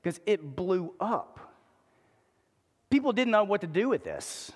because 0.00 0.20
it 0.24 0.54
blew 0.54 0.94
up. 1.00 1.40
People 2.90 3.12
didn't 3.12 3.32
know 3.32 3.42
what 3.42 3.62
to 3.62 3.66
do 3.66 3.88
with 3.88 4.04
this. 4.04 4.52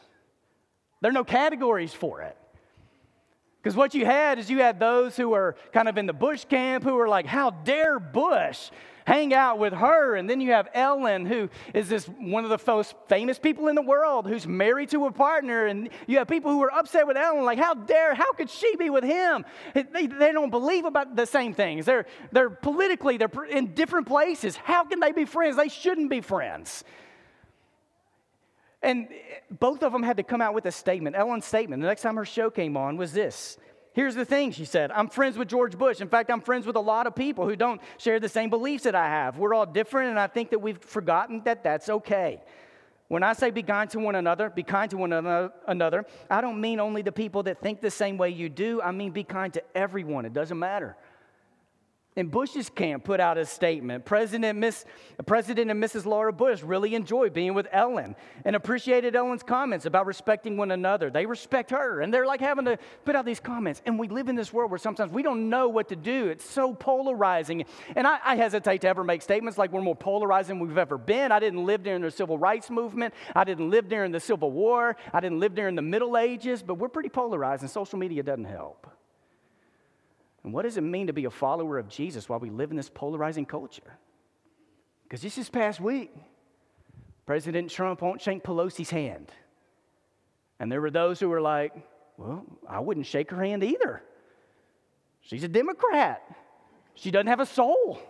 There 1.01 1.11
are 1.11 1.15
no 1.15 1.25
categories 1.25 1.93
for 1.93 2.23
it. 2.23 2.37
Because 3.61 3.77
what 3.77 3.95
you 3.95 4.07
had 4.07 4.39
is 4.39 4.49
you 4.49 4.61
had 4.61 4.79
those 4.79 5.17
who 5.17 5.31
were 5.31 5.57
kind 5.73 5.89
of 5.89 5.99
in 5.99 6.07
the 6.07 6.13
Bush 6.13 6.45
camp 6.45 6.85
who 6.85 6.95
were 6.95 7.09
like, 7.09 7.27
How 7.27 7.51
dare 7.51 7.99
Bush 7.99 8.71
hang 9.09 9.33
out 9.33 9.59
with 9.59 9.73
her? 9.73 10.17
And 10.17 10.29
then 10.29 10.39
you 10.41 10.53
have 10.53 10.69
Ellen, 10.75 11.25
who 11.25 11.49
is 11.73 11.89
this 11.89 12.05
one 12.07 12.45
of 12.45 12.51
the 12.51 12.61
most 12.67 12.95
famous 13.09 13.39
people 13.39 13.69
in 13.69 13.75
the 13.75 13.83
world 13.83 14.27
who's 14.27 14.47
married 14.47 14.91
to 14.91 15.07
a 15.07 15.11
partner. 15.11 15.67
And 15.67 15.89
you 16.07 16.19
have 16.19 16.29
people 16.29 16.53
who 16.53 16.63
are 16.63 16.73
upset 16.73 17.07
with 17.07 17.17
Ellen, 17.17 17.45
like, 17.45 17.59
How 17.59 17.73
dare, 17.73 18.15
how 18.15 18.33
could 18.35 18.51
she 18.51 18.77
be 18.77 18.91
with 18.91 19.05
him? 19.05 19.47
They, 19.73 20.07
they 20.07 20.33
don't 20.33 20.51
believe 20.51 20.85
about 20.85 21.17
the 21.17 21.25
same 21.25 21.55
things. 21.55 21.87
They're, 21.87 22.05
they're 22.33 22.51
politically, 22.51 23.17
they're 23.17 23.45
in 23.49 23.73
different 23.75 24.07
places. 24.07 24.57
How 24.57 24.85
can 24.85 25.01
they 25.01 25.13
be 25.13 25.25
friends? 25.25 25.57
They 25.57 25.69
shouldn't 25.69 26.11
be 26.11 26.21
friends. 26.21 26.85
And 28.83 29.09
both 29.51 29.83
of 29.83 29.93
them 29.93 30.03
had 30.03 30.19
to 30.19 30.23
come 30.23 30.43
out 30.43 30.55
with 30.55 30.67
a 30.67 30.73
statement. 30.73 31.17
Ellen's 31.17 31.47
statement, 31.47 31.81
the 31.81 31.89
next 31.89 32.03
time 32.03 32.17
her 32.17 32.27
show 32.27 32.51
came 32.51 32.77
on, 32.77 32.99
was 32.99 33.13
this. 33.13 33.57
Here's 33.93 34.15
the 34.15 34.25
thing, 34.25 34.53
she 34.53 34.65
said. 34.65 34.91
I'm 34.93 35.09
friends 35.09 35.37
with 35.37 35.49
George 35.49 35.77
Bush. 35.77 36.01
In 36.01 36.09
fact, 36.09 36.31
I'm 36.31 36.41
friends 36.41 36.67
with 36.67 36.77
a 36.77 36.81
lot 36.81 37.07
of 37.07 37.15
people 37.15 37.49
who 37.49 37.57
don't 37.57 37.81
share 37.97 38.21
the 38.21 38.29
same 38.29 38.49
beliefs 38.51 38.85
that 38.85 38.95
I 38.95 39.07
have. 39.07 39.39
We're 39.39 39.55
all 39.55 39.67
different, 39.67 40.11
and 40.11 40.21
I 40.21 40.29
think 40.29 40.51
that 40.51 40.61
we've 40.61 40.79
forgotten 40.79 41.43
that 41.45 41.65
that's 41.65 41.89
okay. 41.89 42.41
When 43.09 43.23
I 43.23 43.33
say 43.33 43.51
be 43.51 43.63
kind 43.63 43.89
to 43.91 43.99
one 43.99 44.15
another, 44.15 44.51
be 44.51 44.63
kind 44.63 44.91
to 44.91 44.99
one 44.99 45.13
another, 45.13 46.05
I 46.31 46.41
don't 46.43 46.61
mean 46.61 46.79
only 46.79 47.01
the 47.01 47.11
people 47.11 47.43
that 47.45 47.61
think 47.63 47.81
the 47.81 47.91
same 47.91 48.19
way 48.19 48.29
you 48.29 48.51
do. 48.51 48.83
I 48.83 48.93
mean 48.93 49.13
be 49.13 49.25
kind 49.25 49.53
to 49.55 49.63
everyone. 49.75 50.27
It 50.27 50.35
doesn't 50.35 50.59
matter. 50.59 50.95
And 52.19 52.33
Bush's 52.33 52.69
camp 52.69 53.05
put 53.05 53.21
out 53.21 53.39
a 53.39 53.47
statement. 53.47 54.05
President, 54.05 54.59
Miss, 54.59 54.85
President 55.25 55.71
and 55.71 55.81
Mrs. 55.81 56.05
Laura 56.05 56.33
Bush 56.33 56.65
really 56.65 56.97
enjoyed 56.97 57.33
being 57.33 57.55
with 57.55 57.69
Ellen 57.71 58.17
and 58.45 58.57
appreciated 58.57 59.15
Ellen's 59.15 59.45
comments 59.45 59.87
about 59.87 60.05
respecting 60.05 60.57
one 60.57 60.73
another. 60.73 61.11
They 61.11 61.27
respect 61.27 61.71
her, 61.71 62.01
and 62.01 62.13
they're 62.13 62.27
like 62.27 62.41
having 62.41 62.65
to 62.65 62.77
put 63.05 63.15
out 63.15 63.25
these 63.25 63.39
comments. 63.39 63.83
And 63.87 64.01
we 64.01 64.09
live 64.09 64.29
in 64.29 64.35
this 64.35 64.53
world 64.53 64.73
where 64.73 64.79
sometimes 64.79 65.13
we 65.13 65.23
don't 65.23 65.49
know 65.49 65.69
what 65.69 65.91
to 65.91 65.97
do. 65.97 66.27
It's 66.27 66.45
so 66.45 66.75
polarizing. 66.75 67.65
And 67.95 68.05
I, 68.05 68.19
I 68.25 68.35
hesitate 68.35 68.81
to 68.81 68.89
ever 68.89 69.05
make 69.05 69.23
statements 69.23 69.57
like 69.57 69.71
we're 69.71 69.81
more 69.81 69.95
polarizing 69.95 70.59
than 70.59 70.67
we've 70.67 70.77
ever 70.77 70.99
been. 70.99 71.31
I 71.31 71.39
didn't 71.39 71.65
live 71.65 71.85
during 71.85 72.03
the 72.03 72.11
civil 72.11 72.37
rights 72.37 72.69
movement, 72.69 73.15
I 73.37 73.45
didn't 73.45 73.71
live 73.71 73.89
during 73.89 74.11
the 74.11 74.19
Civil 74.19 74.51
War, 74.51 74.97
I 75.13 75.21
didn't 75.21 75.39
live 75.39 75.55
during 75.55 75.77
the 75.77 75.83
Middle 75.83 76.19
Ages, 76.19 76.65
but 76.65 76.75
we're 76.75 76.89
pretty 76.89 77.11
polarized, 77.11 77.63
and 77.63 77.71
social 77.71 77.97
media 77.97 78.25
doesn't 78.25 78.47
help. 78.47 78.98
And 80.45 80.53
what 80.53 80.63
does 80.63 80.77
it 80.77 80.83
mean 80.83 81.09
to 81.09 81.13
be 81.13 81.25
a 81.25 81.31
follower 81.31 81.79
of 81.79 81.89
Jesus 81.89 82.29
while 82.29 82.39
we 82.39 82.51
live 82.51 82.71
in 82.71 82.77
this 82.77 82.89
polarizing 82.89 83.47
culture? 83.47 83.99
Because 85.03 85.23
just 85.23 85.37
this 85.37 85.51
past 85.51 85.81
week, 85.81 86.15
President 87.27 87.71
Trump 87.71 88.03
won't 88.03 88.21
shake 88.21 88.43
Pelosi's 88.43 88.91
hand. 88.91 89.33
And 90.61 90.71
there 90.71 90.81
were 90.81 90.91
those 90.91 91.21
who 91.21 91.29
were 91.29 91.41
like, 91.41 91.73
well, 92.17 92.45
I 92.69 92.81
wouldn't 92.81 93.07
shake 93.07 93.31
her 93.31 93.43
hand 93.43 93.63
either. 93.63 94.03
She's 95.21 95.45
a 95.45 95.49
Democrat. 95.49 96.23
She 96.95 97.11
doesn't 97.11 97.27
have 97.27 97.41
a 97.41 97.47
soul. 97.47 98.01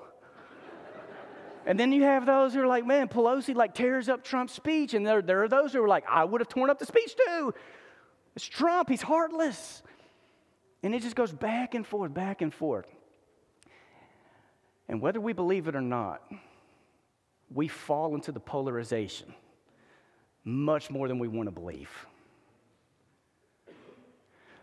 and 1.67 1.79
then 1.79 1.93
you 1.93 2.05
have 2.05 2.27
those 2.27 2.55
who 2.55 2.61
are 2.61 2.67
like, 2.67 2.87
man, 2.87 3.09
Pelosi 3.09 3.55
like 3.55 3.75
tears 3.75 4.09
up 4.09 4.25
Trump's 4.25 4.55
speech. 4.55 4.95
And 4.95 5.07
there, 5.07 5.21
there 5.21 5.43
are 5.43 5.49
those 5.49 5.73
who 5.73 5.83
are 5.83 5.89
like, 5.89 6.05
I 6.09 6.25
would 6.25 6.41
have 6.41 6.49
torn 6.49 6.71
up 6.71 6.79
the 6.79 6.87
speech 6.87 7.15
too. 7.17 7.53
It's 8.35 8.47
Trump, 8.47 8.89
he's 8.89 9.03
heartless. 9.03 9.83
And 10.83 10.95
it 10.95 11.03
just 11.03 11.17
goes 11.17 11.33
back 11.33 11.75
and 11.75 11.87
forth, 11.87 12.15
back 12.15 12.43
and 12.43 12.53
forth. 12.53 12.87
And 14.89 15.01
whether 15.01 15.21
we 15.21 15.33
believe 15.33 15.69
it 15.69 15.77
or 15.77 15.81
not, 15.81 16.23
we 17.53 17.69
fall 17.69 18.15
into 18.15 18.33
the 18.33 18.41
polarization 18.41 19.35
much 20.45 20.91
more 20.91 21.09
than 21.09 21.19
we 21.19 21.29
want 21.29 21.47
to 21.47 21.51
believe. 21.51 21.91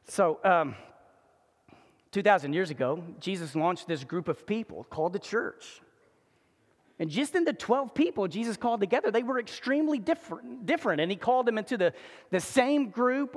So, 0.06 0.40
um, 0.44 0.76
2,000 2.12 2.54
years 2.54 2.70
ago, 2.70 3.04
Jesus 3.20 3.56
launched 3.56 3.88
this 3.88 4.04
group 4.04 4.28
of 4.28 4.46
people 4.48 4.86
called 4.90 5.14
the 5.14 5.20
church. 5.20 5.82
And 6.98 7.10
just 7.10 7.36
in 7.36 7.44
the 7.44 7.54
12 7.54 7.94
people 7.94 8.28
Jesus 8.28 8.56
called 8.56 8.80
together, 8.80 9.12
they 9.12 9.24
were 9.24 9.40
extremely 9.40 10.00
different. 10.00 10.66
different. 10.66 11.02
And 11.02 11.12
he 11.12 11.18
called 11.18 11.46
them 11.46 11.58
into 11.58 11.78
the, 11.78 11.94
the 12.32 12.40
same 12.40 12.90
group, 12.90 13.36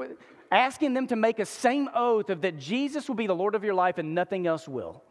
asking 0.50 0.94
them 0.94 1.06
to 1.08 1.16
make 1.16 1.38
a 1.38 1.46
same 1.46 1.88
oath 1.94 2.30
of 2.30 2.40
that 2.42 2.58
Jesus 2.58 3.08
will 3.08 3.16
be 3.16 3.26
the 3.26 3.34
Lord 3.34 3.54
of 3.54 3.64
your 3.64 3.74
life 3.74 3.98
and 3.98 4.14
nothing 4.14 4.46
else 4.46 4.66
will. 4.66 5.02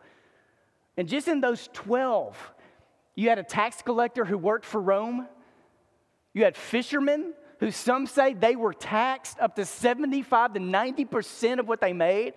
And 0.95 1.07
just 1.07 1.27
in 1.27 1.41
those 1.41 1.69
12, 1.73 2.53
you 3.15 3.29
had 3.29 3.39
a 3.39 3.43
tax 3.43 3.81
collector 3.81 4.25
who 4.25 4.37
worked 4.37 4.65
for 4.65 4.81
Rome, 4.81 5.27
you 6.33 6.43
had 6.43 6.55
fishermen 6.55 7.33
who 7.59 7.71
some 7.71 8.05
say 8.05 8.33
they 8.33 8.55
were 8.55 8.73
taxed 8.73 9.39
up 9.39 9.55
to 9.55 9.65
75 9.65 10.53
to 10.53 10.59
90% 10.59 11.59
of 11.59 11.67
what 11.67 11.81
they 11.81 11.93
made. 11.93 12.33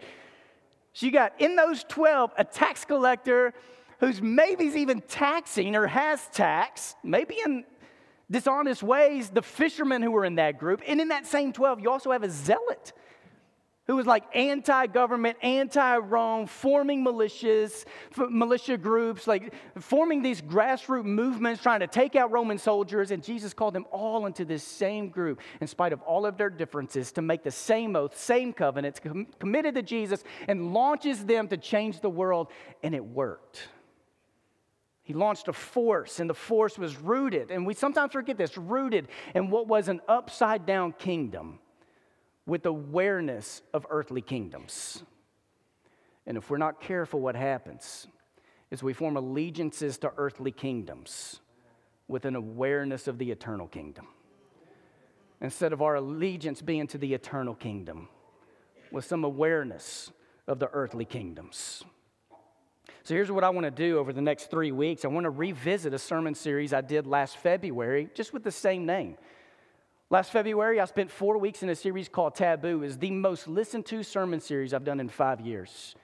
So 0.92 1.06
you 1.06 1.12
got 1.12 1.34
in 1.38 1.56
those 1.56 1.84
12 1.84 2.32
a 2.38 2.44
tax 2.44 2.84
collector 2.84 3.52
who's 3.98 4.22
maybe 4.22 4.64
even 4.64 5.02
taxing 5.02 5.76
or 5.76 5.86
has 5.86 6.26
taxed, 6.32 6.96
maybe 7.04 7.36
in 7.44 7.64
dishonest 8.30 8.82
ways, 8.82 9.30
the 9.30 9.42
fishermen 9.42 10.02
who 10.02 10.10
were 10.10 10.24
in 10.24 10.36
that 10.36 10.58
group. 10.58 10.82
And 10.86 11.00
in 11.00 11.08
that 11.08 11.26
same 11.26 11.52
12, 11.52 11.80
you 11.80 11.90
also 11.90 12.12
have 12.12 12.22
a 12.22 12.30
zealot 12.30 12.92
who 13.90 13.96
was 13.96 14.06
like 14.06 14.22
anti 14.36 14.86
government, 14.86 15.36
anti 15.42 15.96
Rome, 15.96 16.46
forming 16.46 17.04
militias, 17.04 17.84
militia 18.16 18.78
groups, 18.78 19.26
like 19.26 19.52
forming 19.80 20.22
these 20.22 20.40
grassroots 20.40 21.04
movements, 21.04 21.60
trying 21.60 21.80
to 21.80 21.88
take 21.88 22.14
out 22.14 22.30
Roman 22.30 22.56
soldiers. 22.56 23.10
And 23.10 23.20
Jesus 23.20 23.52
called 23.52 23.74
them 23.74 23.86
all 23.90 24.26
into 24.26 24.44
this 24.44 24.62
same 24.62 25.08
group, 25.08 25.40
in 25.60 25.66
spite 25.66 25.92
of 25.92 26.00
all 26.02 26.24
of 26.24 26.36
their 26.36 26.50
differences, 26.50 27.10
to 27.12 27.22
make 27.22 27.42
the 27.42 27.50
same 27.50 27.96
oath, 27.96 28.16
same 28.16 28.52
covenants, 28.52 29.00
com- 29.00 29.26
committed 29.40 29.74
to 29.74 29.82
Jesus, 29.82 30.22
and 30.46 30.72
launches 30.72 31.26
them 31.26 31.48
to 31.48 31.56
change 31.56 31.98
the 32.00 32.10
world. 32.10 32.46
And 32.84 32.94
it 32.94 33.04
worked. 33.04 33.66
He 35.10 35.14
launched 35.14 35.48
a 35.48 35.52
force, 35.52 36.20
and 36.20 36.30
the 36.30 36.34
force 36.34 36.78
was 36.78 36.96
rooted, 36.96 37.50
and 37.50 37.66
we 37.66 37.74
sometimes 37.74 38.12
forget 38.12 38.38
this 38.38 38.56
rooted 38.56 39.08
in 39.34 39.50
what 39.50 39.66
was 39.66 39.88
an 39.88 40.00
upside 40.06 40.66
down 40.66 40.92
kingdom 40.92 41.58
with 42.46 42.64
awareness 42.64 43.60
of 43.74 43.88
earthly 43.90 44.20
kingdoms. 44.22 45.02
And 46.28 46.38
if 46.38 46.48
we're 46.48 46.58
not 46.58 46.80
careful, 46.80 47.18
what 47.18 47.34
happens 47.34 48.06
is 48.70 48.84
we 48.84 48.92
form 48.92 49.16
allegiances 49.16 49.98
to 49.98 50.12
earthly 50.16 50.52
kingdoms 50.52 51.40
with 52.06 52.24
an 52.24 52.36
awareness 52.36 53.08
of 53.08 53.18
the 53.18 53.32
eternal 53.32 53.66
kingdom. 53.66 54.06
Instead 55.40 55.72
of 55.72 55.82
our 55.82 55.96
allegiance 55.96 56.62
being 56.62 56.86
to 56.86 56.98
the 56.98 57.14
eternal 57.14 57.56
kingdom, 57.56 58.08
with 58.92 59.04
some 59.04 59.24
awareness 59.24 60.12
of 60.46 60.60
the 60.60 60.70
earthly 60.72 61.04
kingdoms. 61.04 61.82
So 63.02 63.14
here's 63.14 63.30
what 63.30 63.44
I 63.44 63.50
want 63.50 63.64
to 63.64 63.70
do 63.70 63.98
over 63.98 64.12
the 64.12 64.20
next 64.20 64.50
three 64.50 64.72
weeks. 64.72 65.04
I 65.04 65.08
want 65.08 65.24
to 65.24 65.30
revisit 65.30 65.94
a 65.94 65.98
sermon 65.98 66.34
series 66.34 66.72
I 66.72 66.82
did 66.82 67.06
last 67.06 67.36
February, 67.38 68.10
just 68.14 68.32
with 68.32 68.44
the 68.44 68.52
same 68.52 68.84
name. 68.84 69.16
Last 70.10 70.32
February, 70.32 70.80
I 70.80 70.84
spent 70.86 71.10
four 71.10 71.38
weeks 71.38 71.62
in 71.62 71.70
a 71.70 71.74
series 71.74 72.08
called 72.08 72.34
Taboo. 72.34 72.82
is 72.82 72.98
the 72.98 73.10
most 73.10 73.46
listened 73.46 73.86
to 73.86 74.02
sermon 74.02 74.40
series 74.40 74.74
I've 74.74 74.84
done 74.84 75.00
in 75.00 75.08
five 75.08 75.40
years. 75.40 75.94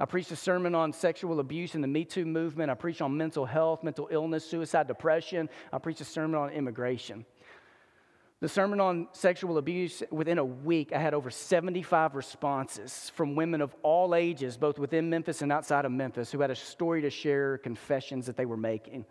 I 0.00 0.04
preached 0.04 0.32
a 0.32 0.36
sermon 0.36 0.74
on 0.74 0.92
sexual 0.92 1.38
abuse 1.38 1.74
and 1.74 1.84
the 1.84 1.88
Me 1.88 2.04
Too 2.04 2.24
movement. 2.24 2.70
I 2.70 2.74
preached 2.74 3.02
on 3.02 3.16
mental 3.16 3.46
health, 3.46 3.84
mental 3.84 4.08
illness, 4.10 4.44
suicide, 4.44 4.88
depression. 4.88 5.48
I 5.72 5.78
preached 5.78 6.00
a 6.00 6.04
sermon 6.04 6.40
on 6.40 6.50
immigration. 6.50 7.24
The 8.42 8.48
sermon 8.48 8.80
on 8.80 9.06
sexual 9.12 9.56
abuse, 9.56 10.02
within 10.10 10.38
a 10.38 10.44
week, 10.44 10.92
I 10.92 10.98
had 10.98 11.14
over 11.14 11.30
75 11.30 12.16
responses 12.16 13.08
from 13.14 13.36
women 13.36 13.60
of 13.60 13.72
all 13.84 14.16
ages, 14.16 14.56
both 14.56 14.80
within 14.80 15.08
Memphis 15.08 15.42
and 15.42 15.52
outside 15.52 15.84
of 15.84 15.92
Memphis, 15.92 16.32
who 16.32 16.40
had 16.40 16.50
a 16.50 16.56
story 16.56 17.02
to 17.02 17.10
share, 17.10 17.58
confessions 17.58 18.26
that 18.26 18.36
they 18.36 18.44
were 18.44 18.56
making. 18.56 19.06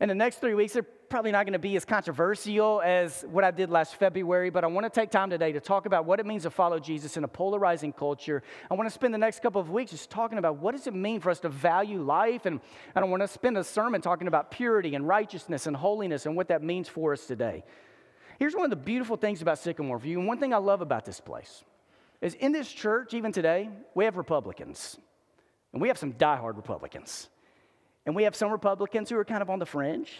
In 0.00 0.08
the 0.08 0.14
next 0.14 0.36
three 0.36 0.54
weeks, 0.54 0.76
probably 1.12 1.30
not 1.30 1.44
going 1.44 1.52
to 1.52 1.58
be 1.58 1.76
as 1.76 1.84
controversial 1.84 2.80
as 2.82 3.22
what 3.30 3.44
I 3.44 3.50
did 3.50 3.68
last 3.68 3.96
February, 3.96 4.48
but 4.48 4.64
I 4.64 4.66
want 4.66 4.86
to 4.86 4.90
take 4.90 5.10
time 5.10 5.28
today 5.28 5.52
to 5.52 5.60
talk 5.60 5.84
about 5.84 6.06
what 6.06 6.20
it 6.20 6.24
means 6.24 6.44
to 6.44 6.50
follow 6.50 6.78
Jesus 6.78 7.18
in 7.18 7.24
a 7.24 7.28
polarizing 7.28 7.92
culture. 7.92 8.42
I 8.70 8.74
want 8.74 8.88
to 8.88 8.90
spend 8.90 9.12
the 9.12 9.18
next 9.18 9.42
couple 9.42 9.60
of 9.60 9.68
weeks 9.68 9.90
just 9.90 10.08
talking 10.08 10.38
about 10.38 10.56
what 10.56 10.74
does 10.74 10.86
it 10.86 10.94
mean 10.94 11.20
for 11.20 11.28
us 11.28 11.38
to 11.40 11.50
value 11.50 12.00
life, 12.00 12.46
and 12.46 12.60
I 12.96 13.00
don't 13.00 13.10
want 13.10 13.22
to 13.22 13.28
spend 13.28 13.58
a 13.58 13.62
sermon 13.62 14.00
talking 14.00 14.26
about 14.26 14.50
purity 14.50 14.94
and 14.94 15.06
righteousness 15.06 15.66
and 15.66 15.76
holiness 15.76 16.24
and 16.24 16.34
what 16.34 16.48
that 16.48 16.62
means 16.62 16.88
for 16.88 17.12
us 17.12 17.26
today. 17.26 17.62
Here's 18.38 18.54
one 18.54 18.64
of 18.64 18.70
the 18.70 18.76
beautiful 18.76 19.18
things 19.18 19.42
about 19.42 19.58
Sycamore 19.58 19.98
View, 19.98 20.18
and 20.18 20.26
one 20.26 20.38
thing 20.38 20.54
I 20.54 20.56
love 20.56 20.80
about 20.80 21.04
this 21.04 21.20
place 21.20 21.62
is 22.22 22.32
in 22.32 22.52
this 22.52 22.72
church, 22.72 23.12
even 23.12 23.32
today, 23.32 23.68
we 23.94 24.06
have 24.06 24.16
Republicans, 24.16 24.96
and 25.74 25.82
we 25.82 25.88
have 25.88 25.98
some 25.98 26.14
diehard 26.14 26.56
Republicans. 26.56 27.28
And 28.06 28.16
we 28.16 28.24
have 28.24 28.34
some 28.34 28.50
Republicans 28.50 29.10
who 29.10 29.16
are 29.16 29.24
kind 29.24 29.42
of 29.42 29.50
on 29.50 29.60
the 29.60 29.66
fringe. 29.66 30.10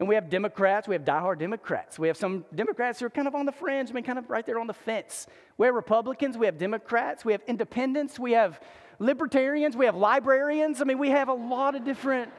And 0.00 0.08
we 0.08 0.14
have 0.14 0.30
Democrats, 0.30 0.88
we 0.88 0.94
have 0.94 1.04
diehard 1.04 1.38
Democrats. 1.38 1.98
We 1.98 2.08
have 2.08 2.16
some 2.16 2.46
Democrats 2.54 3.00
who 3.00 3.06
are 3.06 3.10
kind 3.10 3.28
of 3.28 3.34
on 3.34 3.44
the 3.44 3.52
fringe, 3.52 3.90
I 3.90 3.92
mean, 3.92 4.02
kind 4.02 4.18
of 4.18 4.30
right 4.30 4.46
there 4.46 4.58
on 4.58 4.66
the 4.66 4.72
fence. 4.72 5.26
We 5.58 5.66
have 5.66 5.74
Republicans, 5.74 6.38
we 6.38 6.46
have 6.46 6.56
Democrats, 6.56 7.22
we 7.22 7.32
have 7.32 7.42
independents, 7.46 8.18
we 8.18 8.32
have 8.32 8.60
libertarians, 8.98 9.76
we 9.76 9.84
have 9.84 9.94
librarians. 9.94 10.80
I 10.80 10.84
mean, 10.84 10.98
we 10.98 11.10
have 11.10 11.28
a 11.28 11.34
lot 11.34 11.74
of 11.74 11.84
different 11.84 12.32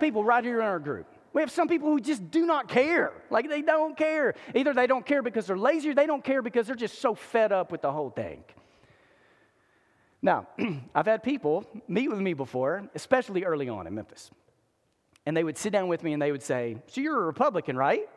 people 0.00 0.24
right 0.24 0.42
here 0.42 0.58
in 0.58 0.66
our 0.66 0.80
group. 0.80 1.06
We 1.32 1.40
have 1.40 1.52
some 1.52 1.68
people 1.68 1.88
who 1.88 2.00
just 2.00 2.32
do 2.32 2.44
not 2.44 2.68
care. 2.68 3.12
Like 3.30 3.48
they 3.48 3.62
don't 3.62 3.96
care. 3.96 4.34
Either 4.52 4.74
they 4.74 4.88
don't 4.88 5.06
care 5.06 5.22
because 5.22 5.46
they're 5.46 5.56
lazy 5.56 5.90
or 5.90 5.94
they 5.94 6.06
don't 6.06 6.24
care 6.24 6.42
because 6.42 6.66
they're 6.66 6.74
just 6.74 6.98
so 6.98 7.14
fed 7.14 7.52
up 7.52 7.70
with 7.70 7.82
the 7.82 7.92
whole 7.92 8.10
thing. 8.10 8.42
Now, 10.20 10.48
I've 10.96 11.06
had 11.06 11.22
people 11.22 11.64
meet 11.86 12.08
with 12.08 12.18
me 12.18 12.34
before, 12.34 12.88
especially 12.92 13.44
early 13.44 13.68
on 13.68 13.86
in 13.86 13.94
Memphis. 13.94 14.32
And 15.26 15.36
they 15.36 15.44
would 15.44 15.56
sit 15.56 15.72
down 15.72 15.88
with 15.88 16.02
me 16.02 16.12
and 16.12 16.20
they 16.20 16.32
would 16.32 16.42
say, 16.42 16.76
So 16.86 17.00
you're 17.00 17.20
a 17.22 17.26
Republican, 17.26 17.76
right? 17.76 18.08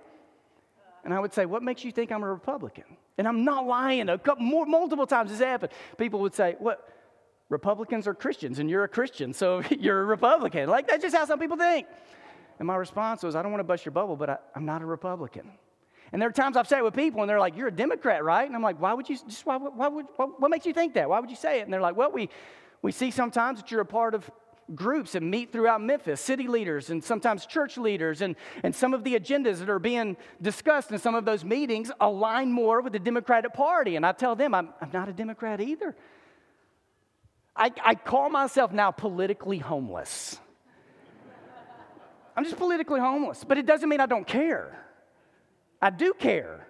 And 1.04 1.14
I 1.14 1.20
would 1.20 1.34
say, 1.34 1.46
What 1.46 1.64
makes 1.64 1.84
you 1.84 1.92
think 1.92 2.12
I'm 2.12 2.24
a 2.24 2.32
Republican? 2.32 2.86
And 3.18 3.28
I'm 3.28 3.44
not 3.46 3.66
lying. 3.68 4.10
A 4.10 4.18
couple 4.18 4.44
more, 4.44 4.66
multiple 4.66 5.06
times 5.06 5.32
this 5.32 5.40
happened. 5.40 5.72
People 5.98 6.20
would 6.22 6.34
say, 6.34 6.56
What? 6.60 6.90
Republicans 7.50 8.08
are 8.08 8.16
Christians 8.16 8.58
and 8.58 8.70
you're 8.70 8.84
a 8.84 8.88
Christian, 8.88 9.34
so 9.34 9.62
you're 9.70 10.02
a 10.02 10.06
Republican. 10.06 10.68
Like, 10.68 10.88
that's 10.88 11.04
just 11.04 11.16
how 11.16 11.26
some 11.26 11.40
people 11.40 11.58
think. 11.58 11.88
And 12.58 12.68
my 12.68 12.76
response 12.76 13.22
was, 13.22 13.36
I 13.36 13.44
don't 13.44 13.52
want 13.52 13.60
to 13.60 13.66
bust 13.66 13.86
your 13.86 13.92
bubble, 13.92 14.16
but 14.16 14.30
I, 14.30 14.38
I'm 14.56 14.66
not 14.66 14.82
a 14.82 14.86
Republican. 14.86 15.52
And 16.12 16.22
there 16.22 16.30
are 16.30 16.34
times 16.34 16.56
I've 16.56 16.68
said 16.68 16.80
it 16.80 16.84
with 16.84 16.94
people, 16.94 17.22
and 17.22 17.30
they're 17.30 17.40
like, 17.40 17.58
"You're 17.58 17.68
a 17.68 17.76
Democrat, 17.76 18.24
right?" 18.24 18.46
And 18.46 18.56
I'm 18.56 18.62
like, 18.62 18.80
"Why 18.80 18.94
would 18.94 19.10
you? 19.10 19.18
Just 19.18 19.46
why? 19.46 19.58
Why 19.58 19.88
would? 19.88 20.06
What, 20.16 20.40
what 20.40 20.52
makes 20.52 20.66
you 20.66 20.74
think 20.74 20.94
that? 20.94 21.10
Why 21.10 21.20
would 21.20 21.30
you 21.30 21.36
say 21.36 21.60
it?" 21.60 21.64
And 21.64 21.74
they're 21.74 21.82
like, 21.82 21.96
"Well, 21.96 22.12
we 22.12 22.30
we 22.82 22.92
see 22.92 23.12
sometimes 23.12 23.60
that 23.60 23.72
you're 23.72 23.82
a 23.82 23.86
part 23.86 24.14
of." 24.14 24.30
Groups 24.74 25.14
and 25.14 25.30
meet 25.30 25.52
throughout 25.52 25.80
Memphis, 25.80 26.20
city 26.20 26.48
leaders 26.48 26.90
and 26.90 27.04
sometimes 27.04 27.46
church 27.46 27.78
leaders, 27.78 28.22
and, 28.22 28.36
and 28.64 28.74
some 28.74 28.96
of 28.96 29.04
the 29.04 29.14
agendas 29.14 29.60
that 29.60 29.70
are 29.70 29.78
being 29.78 30.18
discussed 30.42 30.92
in 30.92 30.98
some 30.98 31.14
of 31.14 31.24
those 31.24 31.44
meetings 31.44 31.92
align 32.00 32.52
more 32.52 32.82
with 32.82 32.94
the 32.94 33.00
Democratic 33.00 33.54
Party. 33.54 33.96
And 33.96 34.04
I 34.04 34.12
tell 34.12 34.36
them, 34.36 34.56
I'm, 34.56 34.70
I'm 34.82 34.90
not 34.92 35.08
a 35.08 35.14
Democrat 35.14 35.62
either. 35.62 35.96
I, 37.56 37.72
I 37.84 37.96
call 37.96 38.30
myself 38.30 38.72
now 38.72 38.90
politically 38.90 39.60
homeless. 39.60 40.40
I'm 42.36 42.44
just 42.44 42.58
politically 42.58 43.00
homeless, 43.00 43.44
but 43.44 43.58
it 43.58 43.66
doesn't 43.66 43.88
mean 43.88 44.00
I 44.00 44.08
don't 44.08 44.28
care. 44.28 44.78
I 45.82 45.90
do 45.90 46.14
care. 46.14 46.68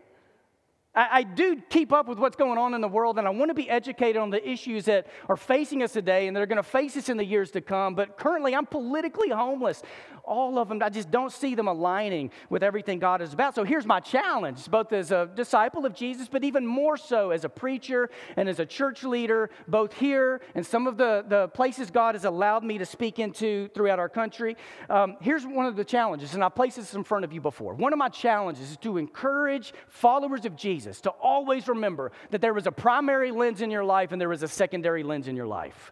I, 0.96 1.24
do 1.24 1.62
keep 1.70 1.92
up 1.92 2.08
with 2.08 2.20
what's 2.20 2.38
going 2.38 2.58
on 2.58 2.74
in 2.74 2.80
the 2.80 2.88
world, 2.88 3.18
and 3.18 3.28
I 3.28 3.30
want 3.32 3.50
to 3.50 3.54
be 3.54 3.70
educated 3.70 4.16
on 4.16 4.30
the 4.30 4.48
issues 4.48 4.86
that 4.86 5.08
are 5.28 5.36
facing 5.36 5.84
us 5.84 5.92
today 5.92 6.28
and 6.28 6.36
that 6.36 6.42
are 6.42 6.46
going 6.46 6.58
to 6.58 6.64
face 6.64 6.96
us 6.96 7.10
in 7.10 7.18
the 7.18 7.26
years 7.26 7.52
to 7.52 7.62
come. 7.62 7.96
But 7.96 8.18
currently, 8.18 8.56
I'm 8.56 8.66
politically 8.66 9.30
homeless 9.30 9.84
all 10.26 10.58
of 10.58 10.70
them, 10.70 10.82
I 10.82 10.90
just 10.90 11.12
don't 11.12 11.32
see 11.32 11.56
them 11.56 11.68
aligning 11.68 12.32
with 12.50 12.64
everything 12.64 13.00
God 13.00 13.22
is 13.22 13.34
about. 13.34 13.56
So 13.56 13.64
here's 13.64 13.86
my 13.86 14.00
challenge, 14.00 14.66
both 14.70 14.92
as 14.94 15.12
a 15.12 15.30
disciple 15.36 15.86
of 15.86 15.94
Jesus, 15.94 16.28
but 16.28 16.44
even 16.44 16.66
more 16.66 16.98
so 16.98 17.32
as 17.32 17.46
a 17.46 17.50
preacher 17.50 18.10
and 18.36 18.50
as 18.50 18.60
a 18.60 18.66
church 18.66 19.04
leader, 19.04 19.50
both 19.68 19.94
here 19.94 20.42
and 20.56 20.66
some 20.66 20.88
of 20.88 20.98
the, 20.98 21.26
the 21.28 21.48
places 21.50 21.92
God 21.92 22.16
has 22.16 22.26
allowed 22.26 22.64
me 22.64 22.78
to 22.78 22.86
speak 22.86 23.20
into 23.20 23.68
throughout 23.70 24.00
our 24.00 24.10
country. 24.10 24.58
Um, 24.90 25.18
here's 25.22 25.46
one 25.46 25.66
of 25.66 25.76
the 25.76 25.86
challenges, 25.86 26.34
and 26.34 26.44
I've 26.44 26.56
placed 26.56 26.78
this 26.78 26.94
in 26.94 27.04
front 27.04 27.26
of 27.26 27.34
you 27.34 27.42
before. 27.42 27.74
One 27.74 27.94
of 27.94 28.00
my 28.00 28.10
challenges 28.10 28.72
is 28.72 28.78
to 28.78 28.98
encourage 28.98 29.74
followers 29.88 30.46
of 30.46 30.56
Jesus 30.56 31.02
to 31.02 31.10
always 31.10 31.68
remember 31.68 32.12
that 32.32 32.42
there 32.42 32.54
was 32.54 32.68
a 32.68 32.72
primary 32.72 33.32
lens 33.32 33.62
in 33.62 33.72
your 33.72 33.84
life 33.84 34.12
and 34.12 34.20
there 34.20 34.30
was 34.30 34.44
a 34.44 34.48
secondary 34.48 35.04
lens 35.04 35.28
in 35.28 35.36
your 35.36 35.48
life. 35.48 35.92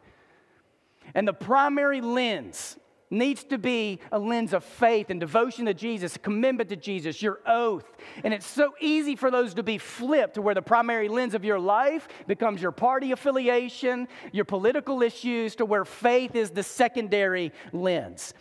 And 1.13 1.28
the 1.28 1.34
primary 1.34 2.02
lens 2.02 2.78
needs 3.13 3.43
to 3.46 3.58
be 3.58 4.00
a 4.12 4.20
lens 4.20 4.53
of 4.53 4.63
faith 4.63 5.10
and 5.10 5.20
devotion 5.20 5.65
to 5.65 5.74
Jesus, 5.74 6.17
commitment 6.17 6.70
to 6.70 6.75
Jesus, 6.75 7.22
your 7.22 7.39
oath. 7.46 7.86
And 8.24 8.34
it's 8.34 8.46
so 8.46 8.74
easy 8.82 9.15
for 9.15 9.32
those 9.32 9.53
to 9.53 9.63
be 9.63 9.77
flipped 9.77 10.34
to 10.36 10.41
where 10.41 10.55
the 10.55 10.62
primary 10.62 11.08
lens 11.08 11.34
of 11.34 11.46
your 11.46 11.60
life 11.60 12.08
becomes 12.27 12.62
your 12.62 12.72
party 12.72 13.12
affiliation, 13.12 14.08
your 14.32 14.46
political 14.46 15.01
issues, 15.01 15.55
to 15.55 15.65
where 15.65 15.86
faith 15.86 16.36
is 16.36 16.50
the 16.50 16.63
secondary 16.63 17.51
lens. 17.72 18.34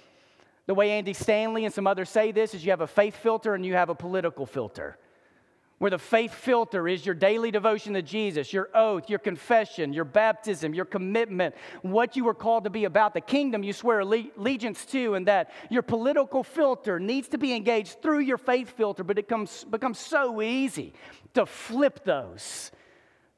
The 0.66 0.74
way 0.74 0.92
Andy 0.92 1.12
Stanley 1.12 1.64
and 1.64 1.74
some 1.74 1.86
others 1.86 2.08
say 2.08 2.32
this 2.32 2.54
is 2.54 2.64
you 2.64 2.70
have 2.70 2.80
a 2.80 2.86
faith 2.86 3.16
filter 3.16 3.54
and 3.54 3.66
you 3.66 3.74
have 3.74 3.90
a 3.90 3.94
political 3.94 4.46
filter 4.46 4.96
where 5.82 5.90
the 5.90 5.98
faith 5.98 6.32
filter 6.32 6.86
is 6.86 7.04
your 7.04 7.12
daily 7.12 7.50
devotion 7.50 7.94
to 7.94 8.02
Jesus, 8.02 8.52
your 8.52 8.68
oath, 8.72 9.10
your 9.10 9.18
confession, 9.18 9.92
your 9.92 10.04
baptism, 10.04 10.72
your 10.74 10.84
commitment, 10.84 11.56
what 11.80 12.14
you 12.14 12.22
were 12.22 12.34
called 12.34 12.62
to 12.62 12.70
be 12.70 12.84
about, 12.84 13.14
the 13.14 13.20
kingdom 13.20 13.64
you 13.64 13.72
swear 13.72 13.98
allegiance 13.98 14.84
to, 14.86 15.14
and 15.14 15.26
that 15.26 15.50
your 15.70 15.82
political 15.82 16.44
filter 16.44 17.00
needs 17.00 17.26
to 17.26 17.36
be 17.36 17.52
engaged 17.52 18.00
through 18.00 18.20
your 18.20 18.38
faith 18.38 18.70
filter, 18.70 19.02
but 19.02 19.18
it 19.18 19.26
comes, 19.26 19.64
becomes 19.64 19.98
so 19.98 20.40
easy 20.40 20.92
to 21.34 21.44
flip 21.44 22.04
those 22.04 22.70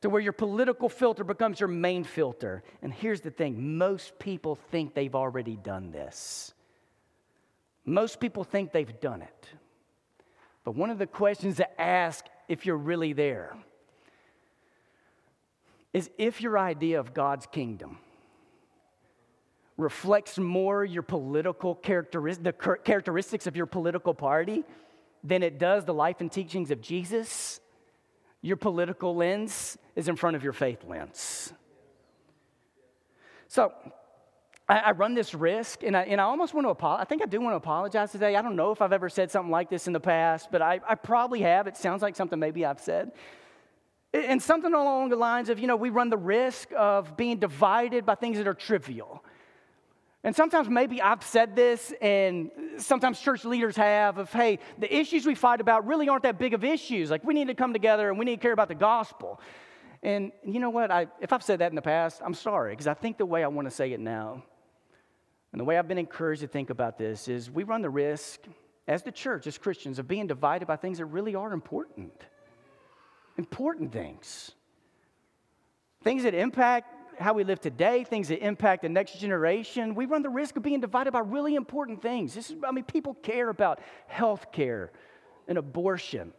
to 0.03 0.11
where 0.11 0.21
your 0.21 0.35
political 0.35 0.91
filter 0.91 1.25
becomes 1.25 1.59
your 1.59 1.71
main 1.71 2.05
filter. 2.05 2.63
And 2.83 2.93
here's 2.93 3.23
the 3.23 3.31
thing 3.31 3.79
most 3.79 4.19
people 4.19 4.55
think 4.55 4.93
they've 4.93 5.15
already 5.15 5.57
done 5.57 5.93
this. 5.93 6.53
Most 7.87 8.21
people 8.21 8.45
think 8.45 8.71
they've 8.71 9.01
done 9.01 9.23
it. 9.23 9.49
But 10.63 10.75
one 10.75 10.91
of 10.91 10.99
the 10.99 11.07
questions 11.07 11.57
to 11.57 11.81
ask 11.81 12.25
if 12.49 12.67
you're 12.67 12.77
really 12.77 13.13
there 13.13 13.57
is 15.93 16.11
if 16.19 16.41
your 16.41 16.59
idea 16.59 16.99
of 16.99 17.15
God's 17.15 17.47
kingdom 17.47 17.99
reflects 19.77 20.39
more 20.39 20.85
your 20.85 21.03
political 21.03 21.75
characteristics, 21.75 22.45
the 22.45 22.77
characteristics 22.85 23.47
of 23.47 23.57
your 23.57 23.67
political 23.67 24.15
party 24.15 24.65
than 25.23 25.43
it 25.43 25.59
does 25.59 25.85
the 25.85 25.95
life 25.95 26.21
and 26.21 26.31
teachings 26.31 26.71
of 26.71 26.81
Jesus, 26.81 27.61
your 28.43 28.57
political 28.57 29.17
lens 29.17 29.79
is 29.97 30.09
in 30.09 30.17
front 30.17 30.37
of 30.37 30.45
your 30.45 30.53
faith 30.53 30.85
lens. 30.85 31.53
So, 33.49 33.73
I, 34.69 34.79
I 34.79 34.91
run 34.93 35.15
this 35.15 35.35
risk, 35.35 35.83
and 35.83 35.97
I, 35.97 36.03
and 36.05 36.21
I 36.21 36.25
almost 36.25 36.55
want 36.55 36.65
to 36.65 36.71
apologize. 36.71 37.03
I 37.03 37.09
think 37.09 37.23
I 37.23 37.27
do 37.27 37.41
want 37.41 37.53
to 37.53 37.57
apologize 37.57 38.13
today. 38.13 38.35
I 38.35 38.43
don't 38.43 38.57
know 38.57 38.71
if 38.71 38.81
I've 38.81 38.93
ever 38.93 39.09
said 39.09 39.31
something 39.31 39.51
like 39.51 39.69
this 39.69 39.87
in 39.87 39.93
the 39.93 40.01
past, 40.01 40.49
but 40.51 40.63
I, 40.63 40.81
I 40.89 40.95
probably 40.95 41.43
have. 41.43 41.67
It 41.67 41.77
sounds 41.77 42.01
like 42.01 42.17
something 42.17 42.39
maybe 42.39 42.65
I've 42.65 42.81
said. 42.81 43.13
And 44.15 44.41
something 44.41 44.73
along 44.73 45.11
the 45.11 45.17
lines 45.17 45.49
of, 45.49 45.59
you 45.59 45.67
know, 45.67 45.77
we 45.77 45.91
run 45.91 46.09
the 46.09 46.17
risk 46.17 46.69
of 46.75 47.17
being 47.17 47.39
divided 47.39 48.07
by 48.07 48.15
things 48.15 48.39
that 48.39 48.47
are 48.47 48.55
trivial. 48.55 49.25
And 50.23 50.35
sometimes 50.35 50.71
maybe 50.71 51.03
I've 51.03 51.23
said 51.23 51.55
this, 51.55 51.93
and 52.01 52.51
sometimes 52.79 53.21
church 53.21 53.45
leaders 53.45 53.77
have 53.77 54.17
of, 54.17 54.33
hey, 54.33 54.61
the 54.79 54.97
issues 54.97 55.27
we 55.27 55.35
fight 55.35 55.61
about 55.61 55.87
really 55.87 56.09
aren't 56.09 56.23
that 56.23 56.39
big 56.39 56.55
of 56.55 56.65
issues. 56.65 57.11
Like, 57.11 57.25
we 57.25 57.35
need 57.35 57.49
to 57.49 57.55
come 57.55 57.75
together 57.75 58.09
and 58.09 58.19
we 58.19 58.25
need 58.25 58.37
to 58.37 58.41
care 58.41 58.53
about 58.53 58.69
the 58.69 58.75
gospel. 58.75 59.41
And 60.03 60.33
you 60.43 60.61
know 60.61 60.71
what? 60.71 60.91
I, 60.91 61.09
if 61.21 61.33
I've 61.33 61.43
said 61.43 61.59
that 61.59 61.71
in 61.71 61.77
the 61.77 61.83
past, 61.83 62.23
I'm 62.25 62.33
sorry, 62.33 62.73
because 62.73 62.87
I 62.87 62.95
think 62.95 63.19
the 63.19 63.27
way 63.27 63.45
I 63.45 63.49
want 63.49 63.69
to 63.69 63.71
say 63.71 63.93
it 63.93 64.01
now 64.01 64.45
and 65.55 65.61
the 65.61 65.65
way 65.65 65.79
I've 65.79 65.87
been 65.87 65.99
encouraged 65.99 66.41
to 66.41 66.49
think 66.49 66.71
about 66.71 66.99
this 66.99 67.29
is 67.29 67.49
we 67.49 67.63
run 67.63 67.81
the 67.81 67.89
risk, 67.89 68.41
as 68.89 69.05
the 69.05 69.13
church, 69.13 69.47
as 69.47 69.57
Christians, 69.57 70.01
of 70.01 70.09
being 70.09 70.27
divided 70.27 70.67
by 70.67 70.75
things 70.75 70.99
that 70.99 71.05
really 71.05 71.37
are 71.37 71.53
important. 71.53 72.11
Important 73.39 73.93
things. 73.93 74.51
Things 76.03 76.25
that 76.25 76.35
impact 76.35 77.21
how 77.21 77.35
we 77.35 77.45
live 77.45 77.61
today, 77.61 78.03
things 78.03 78.27
that 78.27 78.45
impact 78.45 78.83
the 78.83 78.89
next 78.89 79.21
generation. 79.21 79.95
We 79.95 80.07
run 80.07 80.23
the 80.23 80.29
risk 80.29 80.57
of 80.57 80.65
being 80.65 80.81
divided 80.81 81.13
by 81.13 81.21
really 81.21 81.55
important 81.55 82.03
things. 82.03 82.35
This 82.35 82.51
is, 82.51 82.57
I 82.67 82.73
mean, 82.73 82.83
people 82.83 83.15
care 83.15 83.49
about 83.49 83.79
health 84.09 84.51
care 84.51 84.91
and 85.47 85.57
abortion, 85.57 86.33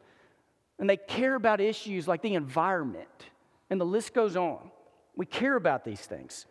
and 0.77 0.89
they 0.89 0.97
care 0.97 1.35
about 1.35 1.61
issues 1.61 2.05
like 2.05 2.21
the 2.21 2.33
environment, 2.33 3.29
and 3.69 3.79
the 3.79 3.85
list 3.85 4.13
goes 4.13 4.35
on. 4.35 4.71
We 5.15 5.25
care 5.25 5.55
about 5.55 5.85
these 5.85 6.01
things. 6.01 6.47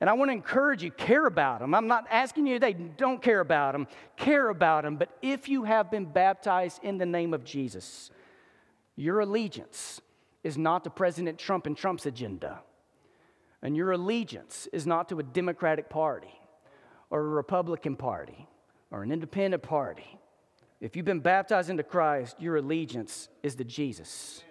And 0.00 0.08
I 0.08 0.14
want 0.14 0.30
to 0.30 0.32
encourage 0.32 0.82
you, 0.82 0.90
care 0.90 1.26
about 1.26 1.60
them. 1.60 1.74
I'm 1.74 1.86
not 1.86 2.06
asking 2.10 2.46
you 2.46 2.54
today, 2.54 2.72
don't 2.72 3.20
care 3.20 3.40
about 3.40 3.72
them, 3.72 3.86
care 4.16 4.48
about 4.48 4.84
them. 4.84 4.96
But 4.96 5.10
if 5.20 5.48
you 5.48 5.64
have 5.64 5.90
been 5.90 6.06
baptized 6.06 6.82
in 6.82 6.96
the 6.96 7.04
name 7.04 7.34
of 7.34 7.44
Jesus, 7.44 8.10
your 8.96 9.20
allegiance 9.20 10.00
is 10.42 10.56
not 10.56 10.84
to 10.84 10.90
President 10.90 11.38
Trump 11.38 11.66
and 11.66 11.76
Trump's 11.76 12.06
agenda. 12.06 12.60
And 13.62 13.76
your 13.76 13.92
allegiance 13.92 14.68
is 14.72 14.86
not 14.86 15.10
to 15.10 15.18
a 15.18 15.22
Democratic 15.22 15.90
Party 15.90 16.32
or 17.10 17.20
a 17.20 17.28
Republican 17.28 17.94
Party 17.94 18.48
or 18.90 19.02
an 19.02 19.12
independent 19.12 19.62
party. 19.62 20.18
If 20.80 20.96
you've 20.96 21.04
been 21.04 21.20
baptized 21.20 21.68
into 21.68 21.82
Christ, 21.82 22.40
your 22.40 22.56
allegiance 22.56 23.28
is 23.42 23.54
to 23.56 23.64
Jesus. 23.64 24.42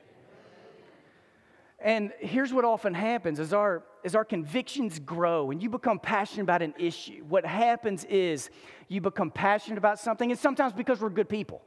And 1.80 2.12
here's 2.20 2.54
what 2.54 2.66
often 2.66 2.94
happens 2.94 3.40
is 3.40 3.52
our, 3.52 3.84
as 4.04 4.16
our 4.16 4.26
convictions 4.26 5.00
grow 5.00 5.52
and 5.52 5.62
you 5.62 5.70
become 5.70 6.00
passionate 6.00 6.44
about 6.44 6.62
an 6.62 6.74
issue, 6.78 7.24
what 7.28 7.46
happens 7.46 8.04
is 8.06 8.50
you 8.88 9.02
become 9.02 9.32
passionate 9.32 9.78
about 9.78 10.00
something, 10.00 10.32
and 10.32 10.40
sometimes 10.40 10.74
because 10.74 11.00
we're 11.00 11.10
good 11.10 11.30
people. 11.30 11.62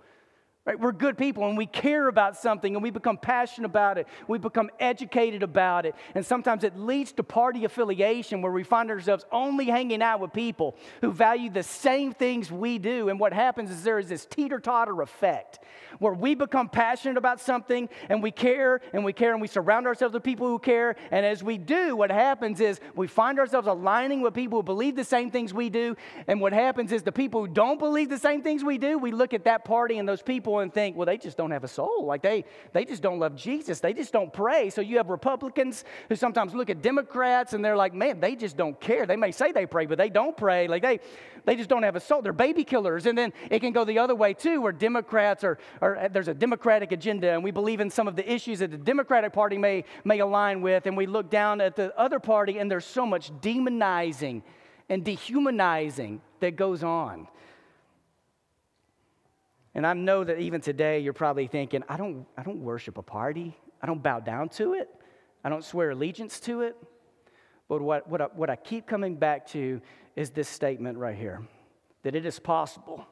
Right? 0.65 0.79
We're 0.79 0.93
good 0.93 1.19
people 1.19 1.49
and 1.49 1.59
we 1.59 1.67
care 1.67 2.07
about 2.07 2.37
something 2.37 2.77
and 2.77 2.85
we 2.85 2.91
become 2.91 3.17
passionate 3.17 3.67
about 3.67 3.99
it. 3.99 4.07
We 4.29 4.39
become 4.39 4.71
educated 4.79 5.43
about 5.43 5.87
it. 5.87 5.97
And 6.15 6.25
sometimes 6.25 6.63
it 6.63 6.79
leads 6.79 7.11
to 7.15 7.25
party 7.25 7.65
affiliation 7.65 8.43
where 8.43 8.53
we 8.53 8.63
find 8.63 8.89
ourselves 8.89 9.27
only 9.33 9.65
hanging 9.65 10.03
out 10.03 10.21
with 10.21 10.33
people 10.33 10.77
who 11.01 11.11
value 11.11 11.51
the 11.51 11.65
same 11.65 12.13
things 12.13 12.53
we 12.53 12.79
do. 12.79 13.09
And 13.09 13.19
what 13.19 13.33
happens 13.33 13.73
is 13.73 13.83
there 13.83 13.99
is 13.99 14.09
this 14.09 14.25
teeter 14.25 14.61
totter 14.61 15.03
effect 15.03 15.59
where 15.99 16.13
we 16.13 16.37
become 16.37 16.69
passionate 16.69 17.17
about 17.17 17.41
something 17.41 17.89
and 18.09 18.23
we 18.23 18.31
care 18.31 18.81
and 18.93 19.05
we 19.05 19.13
care 19.13 19.33
and 19.33 19.43
we 19.43 19.49
surround 19.49 19.89
ourselves 19.89 20.15
with 20.15 20.23
people 20.23 20.47
who 20.47 20.61
care. 20.61 20.95
And 21.11 21.27
as 21.27 21.43
we 21.43 21.59
do, 21.59 21.97
what 21.97 22.13
happens 22.13 22.61
is 22.61 22.79
we 22.95 23.09
find 23.09 23.41
ourselves 23.41 23.67
aligning 23.67 24.21
with 24.21 24.33
people 24.33 24.61
who 24.61 24.63
believe 24.63 24.95
the 24.95 25.03
same 25.03 25.29
things 25.29 25.53
we 25.53 25.71
do. 25.71 25.97
And 26.29 26.41
what 26.41 26.53
happens 26.53 26.93
is 26.93 27.03
the 27.03 27.11
people 27.11 27.41
who 27.41 27.53
don't 27.53 27.81
believe 27.81 28.09
the 28.09 28.17
same 28.17 28.43
things 28.43 28.63
we 28.63 28.79
do, 28.79 28.97
we 28.97 29.11
look 29.11 29.35
at 29.35 29.43
that 29.47 29.65
party 29.65 29.99
and 29.99 30.09
those 30.09 30.23
people 30.23 30.52
people 30.53 30.61
and 30.61 30.73
think, 30.73 30.97
well, 30.97 31.07
they 31.07 31.17
just 31.17 31.37
don't 31.37 31.51
have 31.51 31.65
a 31.65 31.69
soul. 31.69 32.05
Like 32.05 32.23
they, 32.23 32.45
they 32.73 32.85
just 32.85 33.03
don't 33.03 33.19
love 33.19 33.37
Jesus. 33.37 33.81
They 33.81 33.93
just 33.95 34.13
don't 34.13 34.33
pray. 34.33 34.71
So 34.71 34.81
you 34.81 34.99
have 34.99 35.09
Republicans 35.09 35.85
who 36.09 36.17
sometimes 36.17 36.55
look 36.55 36.71
at 36.71 36.83
Democrats 36.83 37.55
and 37.55 37.65
they're 37.65 37.77
like, 37.77 37.95
man, 37.95 38.21
they 38.21 38.37
just 38.37 38.57
don't 38.57 38.79
care. 38.81 39.07
They 39.07 39.17
may 39.17 39.33
say 39.33 39.53
they 39.53 39.67
pray, 39.67 39.87
but 39.87 39.99
they 39.99 40.11
don't 40.11 40.37
pray. 40.37 40.69
Like 40.69 40.83
they, 40.83 41.01
they 41.45 41.57
just 41.57 41.69
don't 41.69 41.83
have 41.83 41.97
a 41.97 42.01
soul. 42.01 42.23
They're 42.23 42.33
baby 42.33 42.65
killers. 42.65 43.07
And 43.07 43.17
then 43.17 43.33
it 43.51 43.61
can 43.61 43.73
go 43.73 43.85
the 43.85 43.99
other 43.99 44.15
way 44.15 44.35
too, 44.35 44.61
where 44.61 44.73
Democrats 44.73 45.45
are, 45.45 45.59
are 45.81 46.09
there's 46.13 46.29
a 46.29 46.35
Democratic 46.35 46.93
agenda 46.93 47.31
and 47.31 47.43
we 47.43 47.51
believe 47.51 47.81
in 47.81 47.91
some 47.91 48.09
of 48.09 48.17
the 48.17 48.31
issues 48.31 48.59
that 48.59 48.71
the 48.71 48.79
Democratic 48.79 49.33
Party 49.33 49.59
may, 49.59 49.85
may 50.05 50.21
align 50.21 50.61
with. 50.63 50.87
And 50.87 50.97
we 50.97 51.07
look 51.07 51.31
down 51.31 51.61
at 51.61 51.77
the 51.77 51.97
other 51.99 52.21
party 52.21 52.59
and 52.59 52.71
there's 52.71 52.87
so 52.87 53.07
much 53.07 53.33
demonizing 53.41 54.43
and 54.89 55.05
dehumanizing 55.05 56.21
that 56.41 56.57
goes 56.57 56.83
on. 56.83 57.29
And 59.75 59.87
I 59.87 59.95
know 59.95 60.23
that 60.25 60.39
even 60.39 60.61
today 60.61 61.01
you're 61.01 61.13
probably 61.13 61.47
thinking, 61.47 61.83
I 61.89 61.97
don't, 61.97 62.27
I 62.37 62.43
don't 62.43 62.61
worship 62.61 62.99
a 62.99 63.03
party. 63.03 63.57
I 63.81 63.87
don't 63.87 64.03
bow 64.03 64.21
down 64.21 64.49
to 64.51 64.75
it. 64.75 64.89
I 65.45 65.49
don't 65.49 65.65
swear 65.65 65.91
allegiance 65.91 66.41
to 66.41 66.61
it. 66.63 66.77
But 67.69 67.81
what, 67.81 68.09
what, 68.09 68.21
I, 68.21 68.25
what 68.35 68.51
I 68.51 68.57
keep 68.57 68.87
coming 68.87 69.17
back 69.17 69.47
to 69.49 69.81
is 70.15 70.31
this 70.31 70.49
statement 70.49 70.99
right 70.99 71.17
here 71.17 71.43
that 72.03 72.15
it 72.17 72.27
is 72.27 72.39
possible 72.39 73.07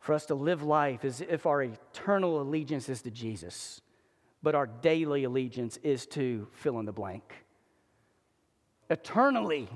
for 0.00 0.14
us 0.14 0.26
to 0.26 0.34
live 0.34 0.62
life 0.62 1.04
as 1.04 1.20
if 1.20 1.46
our 1.46 1.62
eternal 1.62 2.40
allegiance 2.40 2.88
is 2.88 3.02
to 3.02 3.10
Jesus, 3.10 3.80
but 4.42 4.54
our 4.54 4.66
daily 4.66 5.24
allegiance 5.24 5.76
is 5.82 6.06
to 6.06 6.48
fill 6.52 6.80
in 6.80 6.86
the 6.86 6.92
blank. 6.92 7.22
Eternally, 8.88 9.68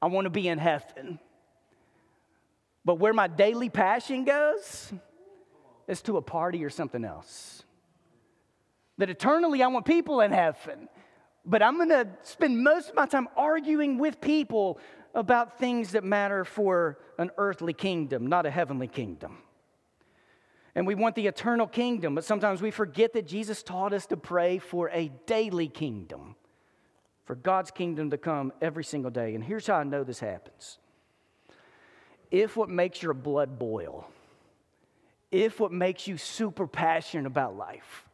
I 0.00 0.06
want 0.06 0.24
to 0.24 0.30
be 0.30 0.48
in 0.48 0.58
heaven. 0.58 1.20
But 2.84 2.96
where 2.96 3.12
my 3.12 3.28
daily 3.28 3.68
passion 3.68 4.24
goes, 4.24 4.92
is 5.92 6.02
to 6.02 6.16
a 6.16 6.22
party 6.22 6.64
or 6.64 6.70
something 6.70 7.04
else. 7.04 7.62
that 8.98 9.10
eternally 9.10 9.62
I 9.62 9.68
want 9.68 9.86
people 9.86 10.20
in 10.20 10.32
heaven. 10.32 10.88
But 11.44 11.62
I'm 11.62 11.76
going 11.76 11.88
to 11.88 12.08
spend 12.22 12.62
most 12.62 12.90
of 12.90 12.94
my 12.94 13.06
time 13.06 13.26
arguing 13.36 13.98
with 13.98 14.20
people 14.20 14.78
about 15.14 15.58
things 15.58 15.92
that 15.92 16.04
matter 16.04 16.44
for 16.44 16.98
an 17.18 17.30
earthly 17.36 17.72
kingdom, 17.72 18.26
not 18.26 18.46
a 18.46 18.50
heavenly 18.50 18.86
kingdom. 18.86 19.38
And 20.74 20.86
we 20.86 20.94
want 20.94 21.16
the 21.16 21.26
eternal 21.26 21.66
kingdom, 21.66 22.14
but 22.14 22.24
sometimes 22.24 22.62
we 22.62 22.70
forget 22.70 23.12
that 23.12 23.26
Jesus 23.26 23.62
taught 23.62 23.92
us 23.92 24.06
to 24.06 24.16
pray 24.16 24.58
for 24.58 24.88
a 24.90 25.10
daily 25.26 25.68
kingdom, 25.68 26.36
for 27.24 27.34
God's 27.34 27.70
kingdom 27.70 28.10
to 28.10 28.18
come 28.18 28.52
every 28.62 28.84
single 28.84 29.10
day. 29.10 29.34
And 29.34 29.44
here's 29.44 29.66
how 29.66 29.76
I 29.76 29.84
know 29.84 30.04
this 30.04 30.20
happens 30.20 30.78
if 32.30 32.56
what 32.56 32.70
makes 32.70 33.02
your 33.02 33.12
blood 33.12 33.58
boil, 33.58 34.08
if 35.32 35.58
what 35.58 35.72
makes 35.72 36.06
you 36.06 36.18
super 36.18 36.66
passionate 36.66 37.26
about 37.26 37.56
life, 37.56 38.04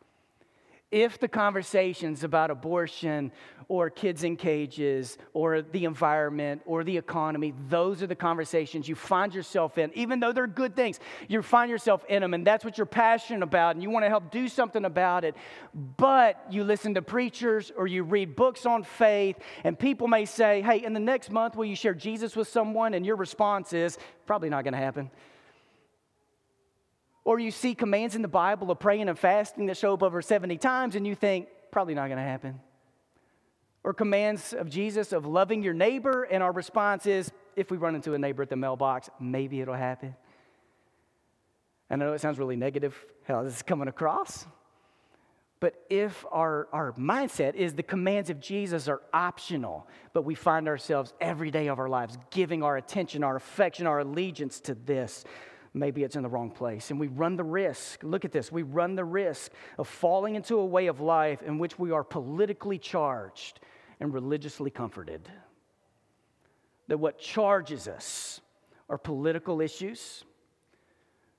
if 0.90 1.18
the 1.18 1.28
conversations 1.28 2.24
about 2.24 2.50
abortion 2.50 3.30
or 3.66 3.90
kids 3.90 4.24
in 4.24 4.36
cages 4.36 5.18
or 5.34 5.60
the 5.60 5.84
environment 5.84 6.62
or 6.64 6.82
the 6.82 6.96
economy, 6.96 7.52
those 7.68 8.02
are 8.02 8.06
the 8.06 8.14
conversations 8.14 8.88
you 8.88 8.94
find 8.94 9.34
yourself 9.34 9.76
in, 9.76 9.90
even 9.94 10.18
though 10.18 10.32
they're 10.32 10.46
good 10.46 10.74
things, 10.74 10.98
you 11.28 11.42
find 11.42 11.70
yourself 11.70 12.02
in 12.08 12.22
them 12.22 12.32
and 12.32 12.46
that's 12.46 12.64
what 12.64 12.78
you're 12.78 12.86
passionate 12.86 13.42
about 13.42 13.74
and 13.74 13.82
you 13.82 13.90
want 13.90 14.04
to 14.04 14.08
help 14.08 14.30
do 14.30 14.48
something 14.48 14.86
about 14.86 15.24
it. 15.24 15.34
But 15.74 16.42
you 16.50 16.64
listen 16.64 16.94
to 16.94 17.02
preachers 17.02 17.70
or 17.76 17.86
you 17.86 18.02
read 18.02 18.34
books 18.34 18.64
on 18.64 18.82
faith, 18.82 19.36
and 19.64 19.78
people 19.78 20.08
may 20.08 20.24
say, 20.24 20.62
Hey, 20.62 20.82
in 20.82 20.94
the 20.94 21.00
next 21.00 21.30
month, 21.30 21.54
will 21.54 21.66
you 21.66 21.76
share 21.76 21.94
Jesus 21.94 22.34
with 22.34 22.48
someone? 22.48 22.94
And 22.94 23.04
your 23.04 23.16
response 23.16 23.74
is, 23.74 23.98
Probably 24.24 24.48
not 24.48 24.64
going 24.64 24.72
to 24.72 24.80
happen. 24.80 25.10
Or 27.28 27.38
you 27.38 27.50
see 27.50 27.74
commands 27.74 28.14
in 28.14 28.22
the 28.22 28.26
Bible 28.26 28.70
of 28.70 28.78
praying 28.78 29.06
and 29.06 29.18
fasting 29.18 29.66
that 29.66 29.76
show 29.76 29.92
up 29.92 30.02
over 30.02 30.22
70 30.22 30.56
times 30.56 30.96
and 30.96 31.06
you 31.06 31.14
think, 31.14 31.48
probably 31.70 31.92
not 31.92 32.06
going 32.06 32.16
to 32.16 32.22
happen. 32.22 32.58
Or 33.84 33.92
commands 33.92 34.54
of 34.54 34.70
Jesus 34.70 35.12
of 35.12 35.26
loving 35.26 35.62
your 35.62 35.74
neighbor, 35.74 36.22
and 36.22 36.42
our 36.42 36.52
response 36.52 37.04
is, 37.04 37.30
if 37.54 37.70
we 37.70 37.76
run 37.76 37.94
into 37.94 38.14
a 38.14 38.18
neighbor 38.18 38.44
at 38.44 38.48
the 38.48 38.56
mailbox, 38.56 39.10
maybe 39.20 39.60
it'll 39.60 39.74
happen. 39.74 40.16
And 41.90 42.02
I 42.02 42.06
know 42.06 42.14
it 42.14 42.22
sounds 42.22 42.38
really 42.38 42.56
negative 42.56 42.96
how 43.24 43.42
this 43.42 43.56
is 43.56 43.62
coming 43.62 43.88
across. 43.88 44.46
But 45.60 45.74
if 45.90 46.24
our, 46.32 46.68
our 46.72 46.92
mindset 46.92 47.56
is 47.56 47.74
the 47.74 47.82
commands 47.82 48.30
of 48.30 48.40
Jesus 48.40 48.88
are 48.88 49.02
optional, 49.12 49.86
but 50.14 50.22
we 50.22 50.34
find 50.34 50.66
ourselves 50.66 51.12
every 51.20 51.50
day 51.50 51.66
of 51.66 51.78
our 51.78 51.90
lives 51.90 52.16
giving 52.30 52.62
our 52.62 52.78
attention, 52.78 53.22
our 53.22 53.36
affection, 53.36 53.86
our 53.86 53.98
allegiance 53.98 54.60
to 54.60 54.74
this, 54.74 55.26
maybe 55.78 56.02
it's 56.04 56.16
in 56.16 56.22
the 56.22 56.28
wrong 56.28 56.50
place. 56.50 56.90
And 56.90 56.98
we 56.98 57.08
run 57.08 57.36
the 57.36 57.44
risk, 57.44 58.02
look 58.02 58.24
at 58.24 58.32
this, 58.32 58.50
we 58.50 58.62
run 58.62 58.94
the 58.94 59.04
risk 59.04 59.52
of 59.78 59.88
falling 59.88 60.34
into 60.34 60.56
a 60.56 60.64
way 60.64 60.86
of 60.86 61.00
life 61.00 61.42
in 61.42 61.58
which 61.58 61.78
we 61.78 61.90
are 61.90 62.04
politically 62.04 62.78
charged 62.78 63.60
and 64.00 64.12
religiously 64.12 64.70
comforted. 64.70 65.28
That 66.88 66.98
what 66.98 67.18
charges 67.18 67.88
us 67.88 68.40
are 68.88 68.98
political 68.98 69.60
issues, 69.60 70.24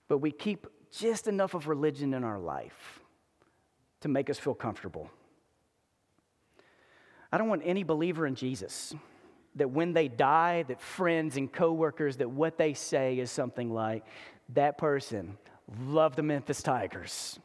but 0.07 0.19
we 0.19 0.31
keep 0.31 0.67
just 0.91 1.27
enough 1.27 1.53
of 1.53 1.67
religion 1.67 2.13
in 2.13 2.23
our 2.23 2.39
life 2.39 2.99
to 4.01 4.07
make 4.07 4.29
us 4.29 4.37
feel 4.37 4.53
comfortable. 4.53 5.09
I 7.31 7.37
don't 7.37 7.49
want 7.49 7.61
any 7.65 7.83
believer 7.83 8.25
in 8.25 8.35
Jesus 8.35 8.93
that 9.55 9.69
when 9.69 9.93
they 9.93 10.07
die, 10.07 10.63
that 10.63 10.79
friends 10.81 11.37
and 11.37 11.51
coworkers, 11.51 12.17
that 12.17 12.29
what 12.29 12.57
they 12.57 12.73
say 12.73 13.19
is 13.19 13.31
something 13.31 13.71
like, 13.71 14.05
that 14.53 14.77
person 14.77 15.37
loved 15.85 16.15
the 16.15 16.23
Memphis 16.23 16.61
Tigers, 16.63 17.39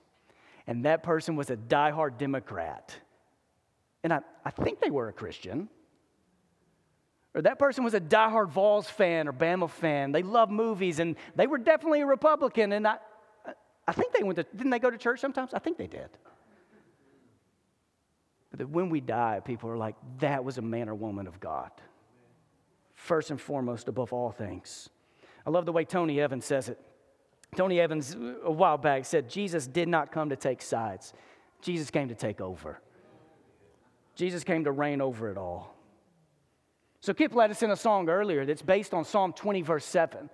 and 0.66 0.84
that 0.84 1.02
person 1.02 1.36
was 1.36 1.50
a 1.50 1.56
diehard 1.56 2.18
Democrat. 2.18 2.94
And 4.02 4.12
I, 4.12 4.20
I 4.44 4.50
think 4.50 4.80
they 4.80 4.90
were 4.90 5.08
a 5.08 5.12
Christian. 5.12 5.68
Or 7.34 7.42
that 7.42 7.58
person 7.58 7.84
was 7.84 7.94
a 7.94 8.00
diehard 8.00 8.50
Vols 8.50 8.88
fan 8.88 9.26
or 9.26 9.32
Bama 9.32 9.68
fan. 9.68 10.12
They 10.12 10.22
love 10.22 10.50
movies, 10.50 11.00
and 11.00 11.16
they 11.34 11.46
were 11.46 11.58
definitely 11.58 12.02
a 12.02 12.06
Republican. 12.06 12.72
And 12.72 12.86
I, 12.86 12.96
I 13.88 13.92
think 13.92 14.12
they 14.12 14.22
went 14.22 14.36
to, 14.36 14.44
didn't 14.44 14.70
they 14.70 14.78
go 14.78 14.90
to 14.90 14.98
church 14.98 15.20
sometimes? 15.20 15.52
I 15.52 15.58
think 15.58 15.76
they 15.76 15.86
did. 15.86 16.08
But 18.50 18.60
that 18.60 18.68
when 18.68 18.88
we 18.88 19.00
die, 19.00 19.40
people 19.44 19.68
are 19.68 19.76
like, 19.76 19.96
that 20.20 20.44
was 20.44 20.58
a 20.58 20.62
man 20.62 20.88
or 20.88 20.94
woman 20.94 21.26
of 21.26 21.40
God 21.40 21.72
first 23.04 23.30
and 23.30 23.40
foremost 23.40 23.86
above 23.86 24.12
all 24.12 24.30
things. 24.30 24.88
I 25.46 25.50
love 25.50 25.66
the 25.66 25.72
way 25.72 25.84
Tony 25.84 26.20
Evans 26.20 26.46
says 26.46 26.70
it. 26.70 26.80
Tony 27.54 27.78
Evans, 27.78 28.16
a 28.42 28.50
while 28.50 28.78
back, 28.78 29.04
said, 29.04 29.28
Jesus 29.28 29.66
did 29.66 29.88
not 29.88 30.10
come 30.10 30.30
to 30.30 30.36
take 30.36 30.62
sides, 30.62 31.12
Jesus 31.60 31.90
came 31.90 32.08
to 32.08 32.14
take 32.14 32.40
over. 32.40 32.80
Jesus 34.16 34.42
came 34.42 34.64
to 34.64 34.72
reign 34.72 35.00
over 35.00 35.30
it 35.30 35.36
all. 35.36 35.74
So, 37.00 37.12
Kip 37.12 37.34
led 37.34 37.50
us 37.50 37.62
in 37.62 37.70
a 37.70 37.76
song 37.76 38.08
earlier 38.08 38.46
that's 38.46 38.62
based 38.62 38.94
on 38.94 39.04
Psalm 39.04 39.32
20, 39.32 39.60
verse 39.62 39.84
7 39.84 40.30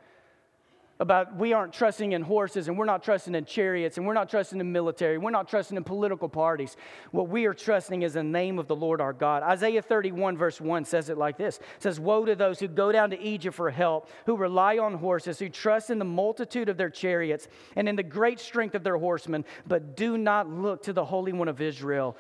about 1.01 1.35
we 1.35 1.55
aren't 1.55 1.73
trusting 1.73 2.13
in 2.13 2.21
horses 2.21 2.69
and 2.69 2.79
we're 2.79 2.85
not 2.85 3.03
trusting 3.03 3.35
in 3.35 3.47
chariots 3.47 3.97
and 3.97 4.07
we're 4.07 4.15
not 4.15 4.29
trusting 4.29 4.61
in 4.61 4.71
military, 4.71 5.17
we're 5.17 5.31
not 5.31 5.49
trusting 5.49 5.77
in 5.77 5.83
political 5.83 6.29
parties. 6.29 6.77
What 7.11 7.29
we 7.29 7.47
are 7.47 7.55
trusting 7.55 8.03
is 8.03 8.13
the 8.13 8.23
name 8.23 8.59
of 8.59 8.69
the 8.69 8.77
Lord 8.77 9.01
our 9.01 9.15
God. 9.15 9.43
Isaiah 9.43 9.81
31, 9.81 10.37
verse 10.37 10.61
1 10.61 10.85
says 10.85 11.09
it 11.09 11.17
like 11.17 11.39
this 11.39 11.57
it 11.57 11.83
says, 11.83 11.99
Woe 11.99 12.27
to 12.27 12.37
those 12.37 12.61
who 12.61 12.69
go 12.69 12.93
down 12.93 13.11
to 13.11 13.21
Egypt 13.21 13.57
for 13.57 13.71
help, 13.71 14.11
who 14.27 14.37
rely 14.37 14.77
on 14.77 14.95
horses, 14.95 15.39
who 15.39 15.49
trust 15.49 15.89
in 15.89 15.99
the 15.99 16.05
multitude 16.05 16.69
of 16.69 16.77
their 16.77 16.91
chariots 16.91 17.49
and 17.77 17.89
in 17.89 17.97
the 17.97 18.03
great 18.03 18.39
strength 18.39 18.75
of 18.75 18.85
their 18.85 18.99
horsemen, 18.99 19.47
but 19.67 19.97
do 19.97 20.19
not 20.19 20.51
look 20.51 20.83
to 20.83 20.93
the 20.93 21.05
Holy 21.05 21.33
One 21.33 21.49
of 21.49 21.63
Israel 21.63 22.17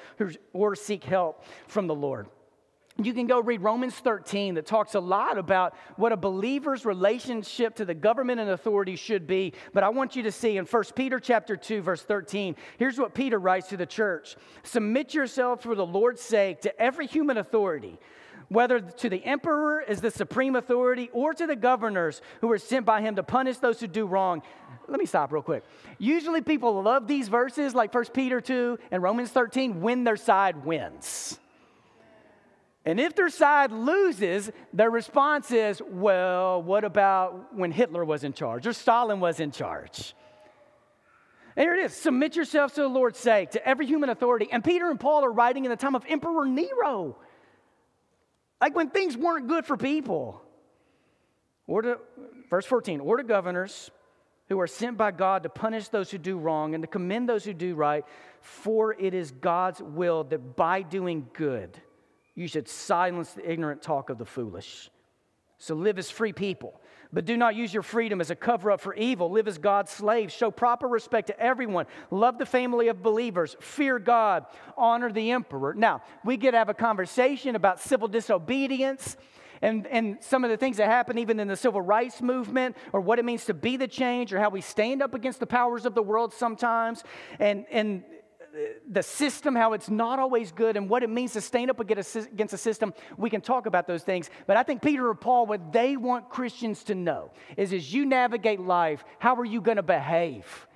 or 0.55 0.75
seek 0.75 1.05
help 1.05 1.45
from 1.69 1.87
the 1.87 1.95
Lord. 1.95 2.29
You 3.03 3.15
can 3.15 3.27
go 3.27 3.41
read 3.41 3.63
Romans 3.63 3.95
13 3.95 4.55
that 4.55 4.67
talks 4.67 4.95
a 4.95 5.01
lot 5.01 5.39
about 5.39 5.75
what 5.97 6.13
a 6.13 6.17
believer's 6.19 6.85
relationship 6.85 7.77
to 7.77 7.87
the 7.87 7.95
government 7.95 8.41
and 8.41 8.51
authority 8.51 8.95
should 8.95 9.27
be. 9.27 9.55
But 9.73 9.85
I 9.85 9.89
want 9.89 10.17
you 10.17 10.23
to 10.25 10.33
see 10.33 10.59
in 10.59 10.67
1 10.67 10.85
Peter 10.95 11.19
chapter 11.19 11.57
2 11.57 11.81
verse 11.81 12.03
13, 12.03 12.57
here's 12.79 12.99
what 12.99 13.15
Peter 13.15 13.39
writes 13.39 13.69
to 13.69 13.79
the 13.79 13.87
church. 13.87 14.37
Submit 14.65 15.15
yourself 15.15 15.63
for 15.63 15.75
the 15.75 15.87
Lord's 15.87 16.21
sake 16.21 16.61
to 16.63 16.81
every 16.81 17.07
human 17.07 17.39
authority, 17.39 17.99
whether 18.49 18.81
to 18.81 19.09
the 19.09 19.25
emperor 19.25 19.83
as 19.89 20.03
the 20.03 20.11
supreme 20.11 20.55
authority 20.55 21.09
or 21.15 21.33
to 21.33 21.47
the 21.47 21.57
governors 21.57 22.21
who 22.43 22.51
are 22.51 22.59
sent 22.59 22.85
by 22.85 23.01
him 23.01 23.17
to 23.17 23.23
punish 23.23 23.57
those 23.59 23.81
who 23.81 23.87
do 23.87 24.05
wrong. 24.05 24.43
Let 24.89 25.01
me 25.01 25.07
stop 25.07 25.33
real 25.33 25.43
quick. 25.43 25.65
Usually 25.99 26.43
people 26.43 26.83
love 26.83 27.07
these 27.07 27.29
verses 27.29 27.75
like 27.75 27.95
1 27.95 28.07
Peter 28.13 28.43
2 28.43 28.79
and 28.91 29.03
Romans 29.03 29.31
13 29.31 29.81
when 29.81 30.05
their 30.05 30.17
side 30.17 30.67
wins. 30.67 31.39
And 32.85 32.99
if 32.99 33.14
their 33.14 33.29
side 33.29 33.73
loses, 33.73 34.51
their 34.73 34.90
response 34.90 35.51
is, 35.51 35.83
well, 35.87 36.62
what 36.62 36.85
about 36.85 37.55
when 37.55 37.73
Hitler 37.73 38.05
was 38.05 38.25
in 38.25 38.33
charge 38.33 38.66
or 38.66 38.73
Stalin 38.73 39.21
was 39.21 39.38
in 39.38 39.51
charge? 39.51 40.14
And 41.57 41.64
here 41.64 41.75
it 41.75 41.85
is 41.85 41.95
submit 41.95 42.37
yourselves 42.37 42.75
to 42.75 42.81
the 42.83 42.88
Lord's 42.88 43.19
sake, 43.19 43.51
to 43.51 43.69
every 43.69 43.85
human 43.85 44.09
authority. 44.09 44.49
And 44.51 44.64
Peter 44.64 44.90
and 44.90 44.99
Paul 44.99 45.25
are 45.25 45.33
writing 45.33 45.64
in 45.64 45.71
the 45.71 45.77
time 45.77 45.95
of 45.95 46.05
Emperor 46.09 46.47
Nero, 46.47 47.19
like 48.61 48.75
when 48.75 48.88
things 48.88 49.16
weren't 49.16 49.47
good 49.47 49.66
for 49.66 49.77
people. 49.77 50.40
Or 51.66 51.83
to, 51.83 51.99
verse 52.49 52.66
14, 52.66 53.01
or 53.01 53.19
to 53.19 53.23
governors 53.23 53.90
who 54.49 54.59
are 54.59 54.66
sent 54.66 54.97
by 54.97 55.11
God 55.11 55.45
to 55.45 55.49
punish 55.49 55.88
those 55.88 56.11
who 56.11 56.19
do 56.19 56.38
wrong 56.38 56.75
and 56.75 56.83
to 56.83 56.88
commend 56.88 57.29
those 57.29 57.45
who 57.45 57.55
do 57.55 57.75
right, 57.75 58.05
for 58.40 58.95
it 58.95 59.14
is 59.14 59.31
God's 59.31 59.81
will 59.81 60.25
that 60.25 60.57
by 60.57 60.83
doing 60.83 61.29
good, 61.33 61.79
you 62.35 62.47
should 62.47 62.69
silence 62.69 63.33
the 63.33 63.51
ignorant 63.51 63.83
talk 63.83 64.11
of 64.11 64.19
the 64.19 64.25
foolish. 64.25 64.90
So 65.59 65.75
live 65.75 65.99
as 65.99 66.11
free 66.11 66.33
people. 66.33 66.81
But 67.12 67.25
do 67.25 67.37
not 67.37 67.57
use 67.57 67.75
your 67.75 67.83
freedom 67.83 68.21
as 68.21 68.31
a 68.31 68.37
cover 68.37 68.71
up 68.71 68.81
for 68.81 68.95
evil. 68.95 69.31
Live 69.31 69.49
as 69.49 69.59
God's 69.59 69.90
slaves. 69.90 70.33
Show 70.33 70.51
proper 70.51 70.87
respect 70.87 71.27
to 71.27 71.38
everyone. 71.38 71.87
Love 72.11 72.38
the 72.38 72.47
family 72.47 72.88
of 72.88 73.03
believers. 73.03 73.57
Fear 73.61 73.99
God. 73.99 74.47
Honor 74.77 75.11
the 75.12 75.33
emperor. 75.33 75.75
Now, 75.75 76.03
we 76.25 76.37
get 76.37 76.53
to 76.53 76.59
have 76.59 76.69
a 76.69 76.75
conversation 76.75 77.57
about 77.57 77.81
civil 77.81 78.07
disobedience 78.07 79.16
and, 79.61 79.87
and 79.88 80.23
some 80.23 80.45
of 80.45 80.51
the 80.51 80.57
things 80.57 80.79
that 80.79 80.87
happen 80.87 81.19
even 81.19 81.38
in 81.40 81.49
the 81.49 81.57
civil 81.57 81.83
rights 81.83 82.23
movement 82.23 82.77
or 82.93 83.01
what 83.01 83.19
it 83.19 83.25
means 83.25 83.45
to 83.47 83.55
be 83.55 83.77
the 83.77 83.88
change 83.88 84.33
or 84.33 84.38
how 84.38 84.49
we 84.49 84.61
stand 84.61 85.03
up 85.03 85.12
against 85.12 85.40
the 85.40 85.47
powers 85.47 85.85
of 85.85 85.95
the 85.95 86.03
world 86.03 86.33
sometimes. 86.33 87.03
And, 87.38 87.66
and 87.71 88.05
the 88.91 89.03
system, 89.03 89.55
how 89.55 89.73
it's 89.73 89.89
not 89.89 90.19
always 90.19 90.51
good, 90.53 90.77
and 90.77 90.89
what 90.89 91.03
it 91.03 91.11
means 91.11 91.35
to 91.35 91.41
stand 91.41 91.71
up 91.71 91.81
against 91.81 92.17
a 92.17 92.59
system, 92.59 92.93
we 93.17 93.31
can 93.31 93.41
talk 93.41 93.67
about 93.67 93.87
those 93.87 94.03
things. 94.03 94.29
But 94.47 94.57
I 94.57 94.63
think 94.63 94.83
Peter 94.83 95.07
or 95.09 95.15
Paul, 95.15 95.47
what 95.47 95.73
they 95.73 95.97
want 95.97 96.29
Christians 96.29 96.85
to 96.85 96.95
know 96.95 97.33
is 97.57 97.73
as 97.73 97.93
you 97.93 98.05
navigate 98.07 98.61
life, 98.61 99.05
how 99.19 99.37
are 99.37 99.45
you 99.45 99.61
going 99.61 99.77
to 99.77 99.83
behave? 99.83 100.67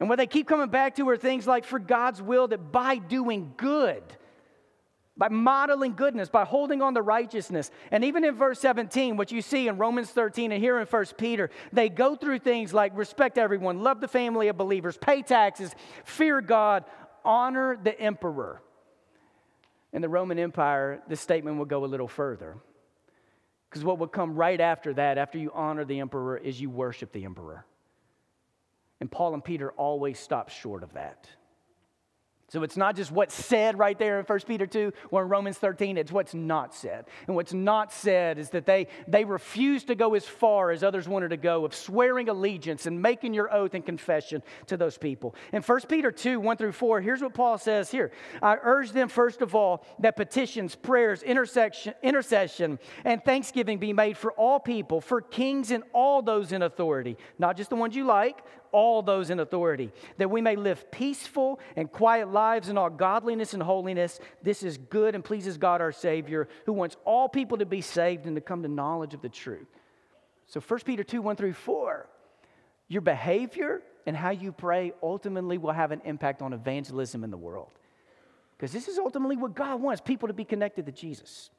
And 0.00 0.08
what 0.08 0.16
they 0.16 0.26
keep 0.26 0.48
coming 0.48 0.68
back 0.68 0.96
to 0.96 1.08
are 1.08 1.16
things 1.16 1.46
like, 1.46 1.64
for 1.64 1.78
God's 1.78 2.20
will, 2.20 2.48
that 2.48 2.72
by 2.72 2.96
doing 2.96 3.54
good, 3.56 4.02
by 5.16 5.28
modeling 5.28 5.94
goodness, 5.94 6.28
by 6.28 6.44
holding 6.44 6.82
on 6.82 6.94
to 6.94 7.02
righteousness. 7.02 7.70
And 7.90 8.04
even 8.04 8.24
in 8.24 8.34
verse 8.34 8.58
17, 8.60 9.16
what 9.16 9.30
you 9.30 9.42
see 9.42 9.68
in 9.68 9.78
Romans 9.78 10.10
13 10.10 10.50
and 10.50 10.62
here 10.62 10.78
in 10.78 10.86
1 10.86 11.04
Peter, 11.16 11.50
they 11.72 11.88
go 11.88 12.16
through 12.16 12.40
things 12.40 12.74
like 12.74 12.96
respect 12.96 13.38
everyone, 13.38 13.82
love 13.82 14.00
the 14.00 14.08
family 14.08 14.48
of 14.48 14.56
believers, 14.56 14.96
pay 14.96 15.22
taxes, 15.22 15.74
fear 16.04 16.40
God, 16.40 16.84
honor 17.24 17.78
the 17.80 17.98
emperor. 18.00 18.60
In 19.92 20.02
the 20.02 20.08
Roman 20.08 20.40
Empire, 20.40 21.00
this 21.08 21.20
statement 21.20 21.58
would 21.58 21.68
go 21.68 21.84
a 21.84 21.86
little 21.86 22.08
further. 22.08 22.56
Because 23.70 23.84
what 23.84 24.00
would 24.00 24.10
come 24.10 24.34
right 24.34 24.60
after 24.60 24.94
that, 24.94 25.18
after 25.18 25.38
you 25.38 25.52
honor 25.54 25.84
the 25.84 26.00
emperor, 26.00 26.36
is 26.36 26.60
you 26.60 26.70
worship 26.70 27.12
the 27.12 27.24
emperor. 27.24 27.64
And 29.00 29.10
Paul 29.10 29.34
and 29.34 29.44
Peter 29.44 29.70
always 29.72 30.18
stop 30.18 30.48
short 30.48 30.82
of 30.82 30.92
that. 30.94 31.28
So 32.54 32.62
it's 32.62 32.76
not 32.76 32.94
just 32.94 33.10
what's 33.10 33.34
said 33.34 33.80
right 33.80 33.98
there 33.98 34.20
in 34.20 34.24
1 34.24 34.40
Peter 34.46 34.64
2 34.64 34.92
or 35.10 35.24
in 35.24 35.28
Romans 35.28 35.58
13, 35.58 35.98
it's 35.98 36.12
what's 36.12 36.34
not 36.34 36.72
said. 36.72 37.06
And 37.26 37.34
what's 37.34 37.52
not 37.52 37.92
said 37.92 38.38
is 38.38 38.50
that 38.50 38.64
they, 38.64 38.86
they 39.08 39.24
refuse 39.24 39.82
to 39.86 39.96
go 39.96 40.14
as 40.14 40.24
far 40.24 40.70
as 40.70 40.84
others 40.84 41.08
wanted 41.08 41.30
to 41.30 41.36
go 41.36 41.64
of 41.64 41.74
swearing 41.74 42.28
allegiance 42.28 42.86
and 42.86 43.02
making 43.02 43.34
your 43.34 43.52
oath 43.52 43.74
and 43.74 43.84
confession 43.84 44.40
to 44.68 44.76
those 44.76 44.96
people. 44.96 45.34
In 45.52 45.62
1 45.62 45.80
Peter 45.88 46.12
2 46.12 46.38
1 46.38 46.56
through 46.56 46.70
4, 46.70 47.00
here's 47.00 47.22
what 47.22 47.34
Paul 47.34 47.58
says 47.58 47.90
here 47.90 48.12
I 48.40 48.56
urge 48.62 48.92
them, 48.92 49.08
first 49.08 49.42
of 49.42 49.56
all, 49.56 49.84
that 49.98 50.14
petitions, 50.14 50.76
prayers, 50.76 51.24
intercession, 51.24 51.94
intercession, 52.04 52.78
and 53.04 53.24
thanksgiving 53.24 53.78
be 53.78 53.92
made 53.92 54.16
for 54.16 54.30
all 54.30 54.60
people, 54.60 55.00
for 55.00 55.20
kings 55.20 55.72
and 55.72 55.82
all 55.92 56.22
those 56.22 56.52
in 56.52 56.62
authority, 56.62 57.16
not 57.36 57.56
just 57.56 57.70
the 57.70 57.74
ones 57.74 57.96
you 57.96 58.04
like, 58.04 58.44
all 58.74 59.02
those 59.02 59.30
in 59.30 59.38
authority, 59.38 59.92
that 60.18 60.28
we 60.28 60.40
may 60.40 60.56
live 60.56 60.90
peaceful 60.90 61.60
and 61.76 61.90
quiet 61.90 62.32
lives 62.32 62.68
in 62.68 62.76
all 62.76 62.90
godliness 62.90 63.54
and 63.54 63.62
holiness. 63.62 64.18
This 64.42 64.64
is 64.64 64.76
good 64.76 65.14
and 65.14 65.24
pleases 65.24 65.56
God 65.56 65.80
our 65.80 65.92
Savior, 65.92 66.48
who 66.66 66.72
wants 66.72 66.96
all 67.04 67.28
people 67.28 67.58
to 67.58 67.66
be 67.66 67.80
saved 67.80 68.26
and 68.26 68.34
to 68.34 68.40
come 68.40 68.62
to 68.62 68.68
knowledge 68.68 69.14
of 69.14 69.22
the 69.22 69.28
truth. 69.28 69.68
So 70.48 70.58
1 70.60 70.80
Peter 70.80 71.04
2 71.04 71.22
1 71.22 71.36
through 71.36 71.52
4, 71.52 72.08
your 72.88 73.00
behavior 73.00 73.80
and 74.06 74.16
how 74.16 74.30
you 74.30 74.50
pray 74.50 74.92
ultimately 75.00 75.56
will 75.56 75.72
have 75.72 75.92
an 75.92 76.02
impact 76.04 76.42
on 76.42 76.52
evangelism 76.52 77.22
in 77.22 77.30
the 77.30 77.36
world. 77.36 77.70
Because 78.56 78.72
this 78.72 78.88
is 78.88 78.98
ultimately 78.98 79.36
what 79.36 79.54
God 79.54 79.80
wants 79.80 80.00
people 80.00 80.26
to 80.26 80.34
be 80.34 80.44
connected 80.44 80.86
to 80.86 80.92
Jesus. 80.92 81.50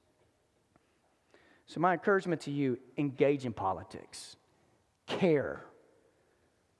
So, 1.65 1.79
my 1.79 1.93
encouragement 1.93 2.41
to 2.41 2.51
you 2.51 2.77
engage 2.97 3.45
in 3.45 3.53
politics, 3.53 4.35
care 5.07 5.63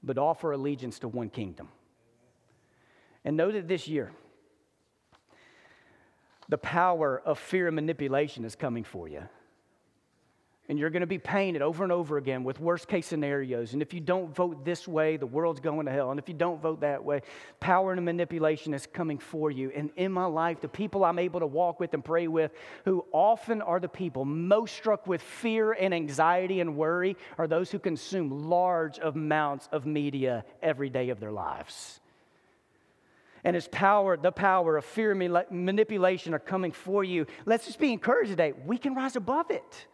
but 0.06 0.18
offer 0.18 0.52
allegiance 0.52 1.00
to 1.00 1.08
one 1.08 1.30
kingdom. 1.30 1.70
And 3.24 3.36
know 3.36 3.52
that 3.52 3.68
this 3.68 3.88
year, 3.88 4.12
the 6.48 6.60
power 6.60 7.22
of 7.26 7.40
fear 7.40 7.68
and 7.68 7.76
manipulation 7.76 8.46
is 8.46 8.56
coming 8.56 8.84
for 8.84 9.08
you. 9.08 9.24
And 10.68 10.80
you're 10.80 10.90
going 10.90 11.02
to 11.02 11.08
be 11.08 11.20
painted 11.20 11.62
over 11.62 11.84
and 11.84 11.92
over 11.92 12.18
again 12.18 12.44
with 12.44 12.60
worst 12.60 12.88
case 12.88 13.06
scenarios. 13.06 13.74
And 13.74 13.84
if 13.84 13.94
you 13.94 14.00
don't 14.00 14.36
vote 14.36 14.66
this 14.66 14.88
way, 14.88 15.16
the 15.16 15.28
world's 15.28 15.60
going 15.60 15.86
to 15.86 15.92
hell. 15.92 16.10
And 16.10 16.20
if 16.20 16.28
you 16.28 16.34
don't 16.34 16.60
vote 16.60 16.82
that 16.82 17.04
way, 17.04 17.22
power 17.60 17.94
and 17.94 18.04
manipulation 18.04 18.74
is 18.74 18.88
coming 18.88 19.20
for 19.20 19.52
you. 19.52 19.72
And 19.76 19.92
in 19.96 20.12
my 20.12 20.26
life, 20.26 20.62
the 20.62 20.68
people 20.68 21.06
I'm 21.06 21.20
able 21.20 21.40
to 21.42 21.46
walk 21.46 21.80
with 21.80 21.94
and 21.94 22.04
pray 22.04 22.28
with, 22.28 22.52
who 22.84 23.06
often 23.12 23.62
are 23.62 23.80
the 23.80 23.88
people 23.88 24.26
most 24.26 24.76
struck 24.76 25.06
with 25.06 25.22
fear 25.22 25.74
and 25.74 25.94
anxiety 25.94 26.60
and 26.62 26.76
worry, 26.76 27.16
are 27.38 27.48
those 27.48 27.70
who 27.70 27.78
consume 27.78 28.50
large 28.50 28.98
amounts 28.98 29.70
of 29.72 29.86
media 29.86 30.46
every 30.64 30.90
day 30.90 31.10
of 31.10 31.20
their 31.20 31.32
lives. 31.32 32.00
And 33.44 33.56
as 33.56 33.68
power, 33.68 34.18
the 34.18 34.32
power 34.32 34.78
of 34.78 34.86
fear 34.86 35.12
and 35.12 35.46
manipulation 35.52 36.34
are 36.34 36.40
coming 36.40 36.72
for 36.72 37.04
you, 37.04 37.28
let's 37.46 37.68
just 37.68 37.78
be 37.78 37.94
encouraged 37.94 38.32
today. 38.32 38.54
We 38.66 38.80
can 38.80 38.96
rise 38.96 39.16
above 39.16 39.52
it. 39.52 39.86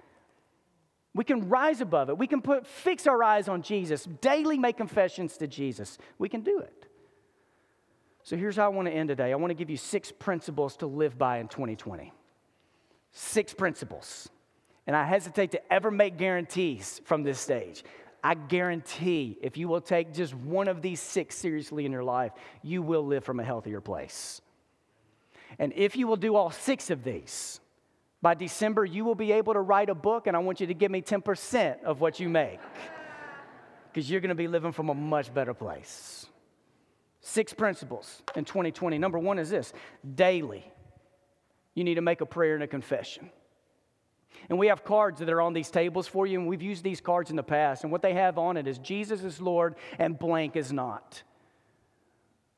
We 1.13 1.23
can 1.23 1.49
rise 1.49 1.81
above 1.81 2.09
it. 2.09 2.17
We 2.17 2.27
can 2.27 2.41
put, 2.41 2.65
fix 2.65 3.05
our 3.05 3.21
eyes 3.23 3.49
on 3.49 3.61
Jesus, 3.61 4.05
daily 4.21 4.57
make 4.57 4.77
confessions 4.77 5.37
to 5.37 5.47
Jesus. 5.47 5.97
We 6.17 6.29
can 6.29 6.41
do 6.41 6.59
it. 6.59 6.85
So 8.23 8.37
here's 8.37 8.55
how 8.55 8.65
I 8.65 8.69
want 8.69 8.87
to 8.87 8.93
end 8.93 9.09
today 9.09 9.31
I 9.31 9.35
want 9.35 9.51
to 9.51 9.55
give 9.55 9.69
you 9.69 9.77
six 9.77 10.11
principles 10.11 10.77
to 10.77 10.87
live 10.87 11.17
by 11.17 11.39
in 11.39 11.47
2020. 11.47 12.13
Six 13.11 13.53
principles. 13.53 14.29
And 14.87 14.95
I 14.95 15.05
hesitate 15.05 15.51
to 15.51 15.73
ever 15.73 15.91
make 15.91 16.17
guarantees 16.17 17.01
from 17.03 17.23
this 17.23 17.39
stage. 17.39 17.83
I 18.23 18.35
guarantee 18.35 19.37
if 19.41 19.57
you 19.57 19.67
will 19.67 19.81
take 19.81 20.13
just 20.13 20.33
one 20.33 20.67
of 20.67 20.81
these 20.81 20.99
six 20.99 21.35
seriously 21.35 21.85
in 21.85 21.91
your 21.91 22.03
life, 22.03 22.31
you 22.61 22.81
will 22.81 23.05
live 23.05 23.23
from 23.23 23.39
a 23.39 23.43
healthier 23.43 23.81
place. 23.81 24.41
And 25.59 25.73
if 25.75 25.95
you 25.95 26.07
will 26.07 26.17
do 26.17 26.35
all 26.35 26.51
six 26.51 26.89
of 26.89 27.03
these, 27.03 27.59
by 28.21 28.35
December, 28.35 28.85
you 28.85 29.03
will 29.03 29.15
be 29.15 29.31
able 29.31 29.53
to 29.53 29.61
write 29.61 29.89
a 29.89 29.95
book, 29.95 30.27
and 30.27 30.35
I 30.37 30.39
want 30.39 30.59
you 30.61 30.67
to 30.67 30.73
give 30.73 30.91
me 30.91 31.01
10% 31.01 31.83
of 31.83 32.01
what 32.01 32.19
you 32.19 32.29
make 32.29 32.59
because 33.91 34.09
you're 34.09 34.21
going 34.21 34.29
to 34.29 34.35
be 34.35 34.47
living 34.47 34.71
from 34.71 34.89
a 34.89 34.93
much 34.93 35.33
better 35.33 35.53
place. 35.53 36.27
Six 37.19 37.53
principles 37.53 38.21
in 38.35 38.45
2020. 38.45 38.97
Number 38.97 39.19
one 39.19 39.39
is 39.39 39.49
this 39.49 39.73
daily, 40.15 40.71
you 41.75 41.83
need 41.83 41.95
to 41.95 42.01
make 42.01 42.21
a 42.21 42.25
prayer 42.25 42.53
and 42.53 42.63
a 42.63 42.67
confession. 42.67 43.29
And 44.49 44.57
we 44.57 44.67
have 44.67 44.83
cards 44.83 45.19
that 45.19 45.29
are 45.29 45.41
on 45.41 45.53
these 45.53 45.69
tables 45.69 46.07
for 46.07 46.25
you, 46.25 46.39
and 46.39 46.47
we've 46.47 46.61
used 46.61 46.83
these 46.83 47.01
cards 47.01 47.29
in 47.29 47.35
the 47.35 47.43
past. 47.43 47.83
And 47.83 47.91
what 47.91 48.01
they 48.01 48.13
have 48.13 48.37
on 48.37 48.57
it 48.57 48.67
is 48.67 48.77
Jesus 48.77 49.23
is 49.23 49.41
Lord 49.41 49.75
and 49.99 50.17
blank 50.17 50.55
is 50.55 50.71
not. 50.71 51.23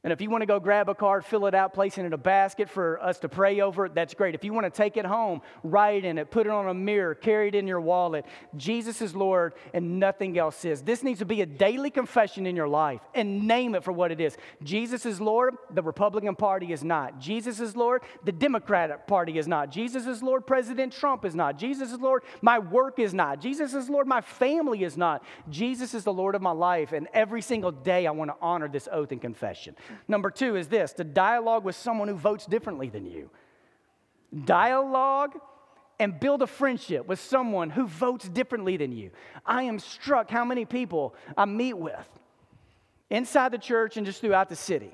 And 0.03 0.11
if 0.11 0.19
you 0.19 0.29
want 0.29 0.41
to 0.41 0.45
go 0.45 0.59
grab 0.59 0.89
a 0.89 0.95
card, 0.95 1.23
fill 1.23 1.45
it 1.45 1.55
out, 1.55 1.73
place 1.73 1.97
it 1.97 2.03
in 2.03 2.11
a 2.11 2.17
basket 2.17 2.69
for 2.69 3.01
us 3.01 3.19
to 3.19 3.29
pray 3.29 3.61
over 3.61 3.85
it, 3.85 3.95
that's 3.95 4.13
great. 4.13 4.35
If 4.35 4.43
you 4.43 4.51
want 4.51 4.65
to 4.65 4.69
take 4.69 4.97
it 4.97 5.05
home, 5.05 5.41
write 5.63 6.03
in 6.03 6.17
it, 6.17 6.29
put 6.29 6.45
it 6.45 6.49
on 6.49 6.67
a 6.67 6.73
mirror, 6.73 7.15
carry 7.15 7.47
it 7.47 7.55
in 7.55 7.67
your 7.67 7.79
wallet. 7.79 8.25
Jesus 8.57 9.01
is 9.01 9.15
Lord 9.15 9.53
and 9.73 10.01
nothing 10.01 10.37
else 10.37 10.65
is. 10.65 10.81
This 10.81 11.03
needs 11.03 11.19
to 11.19 11.25
be 11.25 11.39
a 11.39 11.45
daily 11.45 11.89
confession 11.89 12.45
in 12.45 12.53
your 12.53 12.67
life 12.67 12.99
and 13.15 13.47
name 13.47 13.75
it 13.75 13.83
for 13.85 13.93
what 13.93 14.11
it 14.11 14.19
is. 14.19 14.35
Jesus 14.61 15.05
is 15.05 15.21
Lord, 15.21 15.55
the 15.73 15.81
Republican 15.81 16.35
Party 16.35 16.73
is 16.73 16.83
not. 16.83 17.17
Jesus 17.17 17.61
is 17.61 17.73
Lord, 17.73 18.01
the 18.25 18.33
Democratic 18.33 19.07
Party 19.07 19.37
is 19.37 19.47
not. 19.47 19.71
Jesus 19.71 20.05
is 20.05 20.21
Lord, 20.21 20.45
President 20.45 20.91
Trump 20.91 21.23
is 21.23 21.33
not. 21.33 21.57
Jesus 21.57 21.93
is 21.93 21.99
Lord, 22.01 22.23
my 22.41 22.59
work 22.59 22.99
is 22.99 23.13
not. 23.13 23.39
Jesus 23.39 23.73
is 23.73 23.89
Lord, 23.89 24.05
my 24.05 24.19
family 24.19 24.83
is 24.83 24.97
not. 24.97 25.23
Jesus 25.49 25.93
is 25.93 26.03
the 26.03 26.11
Lord 26.11 26.35
of 26.35 26.41
my 26.41 26.51
life, 26.51 26.91
and 26.91 27.07
every 27.13 27.41
single 27.41 27.71
day 27.71 28.05
I 28.05 28.11
want 28.11 28.31
to 28.31 28.35
honor 28.41 28.67
this 28.67 28.89
oath 28.91 29.13
and 29.13 29.21
confession. 29.21 29.77
Number 30.07 30.29
two 30.29 30.55
is 30.55 30.67
this 30.67 30.93
to 30.93 31.03
dialogue 31.03 31.63
with 31.63 31.75
someone 31.75 32.07
who 32.07 32.15
votes 32.15 32.45
differently 32.45 32.89
than 32.89 33.05
you. 33.05 33.29
Dialogue 34.45 35.39
and 35.99 36.19
build 36.19 36.41
a 36.41 36.47
friendship 36.47 37.07
with 37.07 37.19
someone 37.19 37.69
who 37.69 37.87
votes 37.87 38.27
differently 38.27 38.77
than 38.77 38.91
you. 38.91 39.11
I 39.45 39.63
am 39.63 39.79
struck 39.79 40.29
how 40.29 40.43
many 40.43 40.65
people 40.65 41.15
I 41.37 41.45
meet 41.45 41.73
with 41.73 42.09
inside 43.09 43.51
the 43.51 43.57
church 43.57 43.97
and 43.97 44.05
just 44.05 44.21
throughout 44.21 44.49
the 44.49 44.55
city 44.55 44.91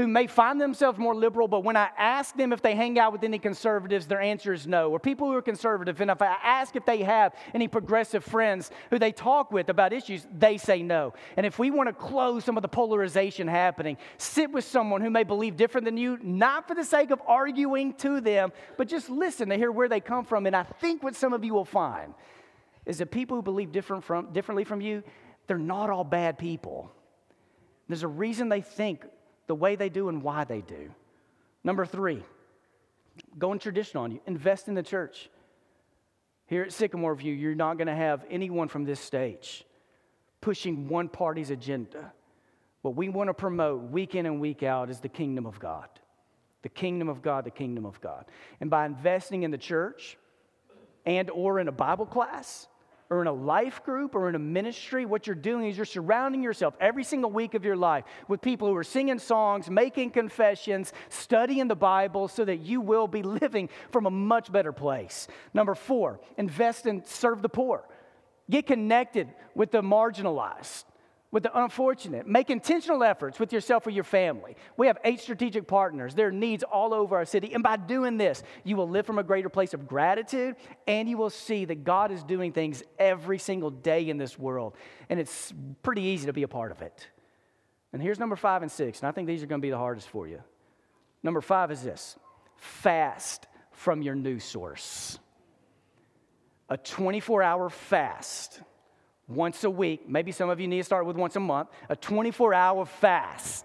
who 0.00 0.08
may 0.08 0.26
find 0.26 0.58
themselves 0.58 0.98
more 0.98 1.14
liberal, 1.14 1.46
but 1.46 1.62
when 1.62 1.76
I 1.76 1.90
ask 1.98 2.34
them 2.34 2.54
if 2.54 2.62
they 2.62 2.74
hang 2.74 2.98
out 2.98 3.12
with 3.12 3.22
any 3.22 3.38
conservatives, 3.38 4.06
their 4.06 4.22
answer 4.22 4.54
is 4.54 4.66
no. 4.66 4.90
Or 4.90 4.98
people 4.98 5.28
who 5.28 5.34
are 5.34 5.42
conservative, 5.42 6.00
and 6.00 6.10
if 6.10 6.22
I 6.22 6.38
ask 6.42 6.74
if 6.74 6.86
they 6.86 7.02
have 7.02 7.34
any 7.52 7.68
progressive 7.68 8.24
friends 8.24 8.70
who 8.88 8.98
they 8.98 9.12
talk 9.12 9.52
with 9.52 9.68
about 9.68 9.92
issues, 9.92 10.26
they 10.32 10.56
say 10.56 10.82
no. 10.82 11.12
And 11.36 11.44
if 11.44 11.58
we 11.58 11.70
want 11.70 11.90
to 11.90 11.92
close 11.92 12.46
some 12.46 12.56
of 12.56 12.62
the 12.62 12.68
polarization 12.68 13.46
happening, 13.46 13.98
sit 14.16 14.50
with 14.50 14.64
someone 14.64 15.02
who 15.02 15.10
may 15.10 15.22
believe 15.22 15.58
different 15.58 15.84
than 15.84 15.98
you, 15.98 16.18
not 16.22 16.66
for 16.66 16.74
the 16.74 16.84
sake 16.84 17.10
of 17.10 17.20
arguing 17.26 17.92
to 17.96 18.22
them, 18.22 18.52
but 18.78 18.88
just 18.88 19.10
listen 19.10 19.50
to 19.50 19.56
hear 19.56 19.70
where 19.70 19.88
they 19.88 20.00
come 20.00 20.24
from. 20.24 20.46
And 20.46 20.56
I 20.56 20.62
think 20.62 21.02
what 21.02 21.14
some 21.14 21.34
of 21.34 21.44
you 21.44 21.52
will 21.52 21.66
find 21.66 22.14
is 22.86 22.96
that 22.98 23.10
people 23.10 23.36
who 23.36 23.42
believe 23.42 23.70
different 23.70 24.02
from, 24.02 24.32
differently 24.32 24.64
from 24.64 24.80
you, 24.80 25.02
they're 25.46 25.58
not 25.58 25.90
all 25.90 26.04
bad 26.04 26.38
people. 26.38 26.90
There's 27.86 28.02
a 28.02 28.08
reason 28.08 28.48
they 28.48 28.62
think 28.62 29.04
the 29.50 29.54
way 29.56 29.74
they 29.74 29.88
do 29.88 30.08
and 30.08 30.22
why 30.22 30.44
they 30.44 30.60
do. 30.60 30.94
Number 31.64 31.84
three, 31.84 32.22
going 33.36 33.58
traditional 33.58 34.04
on 34.04 34.12
you. 34.12 34.20
Invest 34.24 34.68
in 34.68 34.74
the 34.74 34.82
church. 34.84 35.28
Here 36.46 36.62
at 36.62 36.72
Sycamore 36.72 37.16
View, 37.16 37.34
you're 37.34 37.56
not 37.56 37.76
going 37.76 37.88
to 37.88 37.94
have 37.96 38.24
anyone 38.30 38.68
from 38.68 38.84
this 38.84 39.00
stage 39.00 39.64
pushing 40.40 40.86
one 40.86 41.08
party's 41.08 41.50
agenda. 41.50 42.12
What 42.82 42.94
we 42.94 43.08
want 43.08 43.26
to 43.28 43.34
promote 43.34 43.90
week 43.90 44.14
in 44.14 44.24
and 44.24 44.40
week 44.40 44.62
out 44.62 44.88
is 44.88 45.00
the 45.00 45.08
kingdom 45.08 45.46
of 45.46 45.58
God. 45.58 45.88
The 46.62 46.68
kingdom 46.68 47.08
of 47.08 47.20
God, 47.20 47.44
the 47.44 47.50
kingdom 47.50 47.84
of 47.84 48.00
God. 48.00 48.26
And 48.60 48.70
by 48.70 48.86
investing 48.86 49.42
in 49.42 49.50
the 49.50 49.58
church 49.58 50.16
and 51.04 51.28
or 51.28 51.58
in 51.58 51.66
a 51.66 51.72
Bible 51.72 52.06
class, 52.06 52.68
or 53.10 53.20
in 53.20 53.26
a 53.26 53.32
life 53.32 53.82
group 53.82 54.14
or 54.14 54.28
in 54.28 54.36
a 54.36 54.38
ministry, 54.38 55.04
what 55.04 55.26
you're 55.26 55.34
doing 55.34 55.66
is 55.66 55.76
you're 55.76 55.84
surrounding 55.84 56.42
yourself 56.42 56.74
every 56.80 57.02
single 57.02 57.30
week 57.30 57.54
of 57.54 57.64
your 57.64 57.76
life 57.76 58.04
with 58.28 58.40
people 58.40 58.68
who 58.68 58.76
are 58.76 58.84
singing 58.84 59.18
songs, 59.18 59.68
making 59.68 60.10
confessions, 60.10 60.92
studying 61.08 61.66
the 61.66 61.74
Bible 61.74 62.28
so 62.28 62.44
that 62.44 62.60
you 62.60 62.80
will 62.80 63.08
be 63.08 63.22
living 63.22 63.68
from 63.90 64.06
a 64.06 64.10
much 64.10 64.50
better 64.52 64.72
place. 64.72 65.26
Number 65.52 65.74
four, 65.74 66.20
invest 66.38 66.86
and 66.86 67.04
serve 67.04 67.42
the 67.42 67.48
poor. 67.48 67.84
Get 68.48 68.66
connected 68.66 69.28
with 69.56 69.72
the 69.72 69.82
marginalized. 69.82 70.84
With 71.30 71.44
the 71.44 71.58
unfortunate. 71.62 72.26
Make 72.26 72.50
intentional 72.50 73.04
efforts 73.04 73.38
with 73.38 73.52
yourself 73.52 73.86
or 73.86 73.90
your 73.90 74.04
family. 74.04 74.56
We 74.76 74.88
have 74.88 74.98
eight 75.04 75.20
strategic 75.20 75.66
partners. 75.68 76.14
There 76.14 76.28
are 76.28 76.32
needs 76.32 76.64
all 76.64 76.92
over 76.92 77.16
our 77.16 77.24
city. 77.24 77.54
And 77.54 77.62
by 77.62 77.76
doing 77.76 78.16
this, 78.16 78.42
you 78.64 78.76
will 78.76 78.88
live 78.88 79.06
from 79.06 79.18
a 79.18 79.22
greater 79.22 79.48
place 79.48 79.72
of 79.72 79.86
gratitude 79.86 80.56
and 80.86 81.08
you 81.08 81.16
will 81.16 81.30
see 81.30 81.64
that 81.66 81.84
God 81.84 82.10
is 82.10 82.22
doing 82.24 82.52
things 82.52 82.82
every 82.98 83.38
single 83.38 83.70
day 83.70 84.08
in 84.08 84.18
this 84.18 84.38
world. 84.38 84.74
And 85.08 85.20
it's 85.20 85.52
pretty 85.82 86.02
easy 86.02 86.26
to 86.26 86.32
be 86.32 86.42
a 86.42 86.48
part 86.48 86.72
of 86.72 86.82
it. 86.82 87.08
And 87.92 88.02
here's 88.02 88.18
number 88.18 88.36
five 88.36 88.62
and 88.62 88.70
six. 88.70 89.00
And 89.00 89.08
I 89.08 89.12
think 89.12 89.26
these 89.26 89.42
are 89.42 89.46
going 89.46 89.60
to 89.60 89.66
be 89.66 89.70
the 89.70 89.78
hardest 89.78 90.08
for 90.08 90.26
you. 90.26 90.42
Number 91.22 91.40
five 91.40 91.70
is 91.70 91.82
this 91.82 92.16
fast 92.56 93.46
from 93.72 94.02
your 94.02 94.14
news 94.14 94.44
source. 94.44 95.18
A 96.68 96.76
24 96.76 97.42
hour 97.42 97.68
fast 97.68 98.60
once 99.30 99.62
a 99.62 99.70
week, 99.70 100.08
maybe 100.08 100.32
some 100.32 100.50
of 100.50 100.60
you 100.60 100.66
need 100.66 100.78
to 100.78 100.84
start 100.84 101.06
with 101.06 101.16
once 101.16 101.36
a 101.36 101.40
month, 101.40 101.68
a 101.88 101.96
24 101.96 102.52
hour 102.52 102.84
fast 102.84 103.64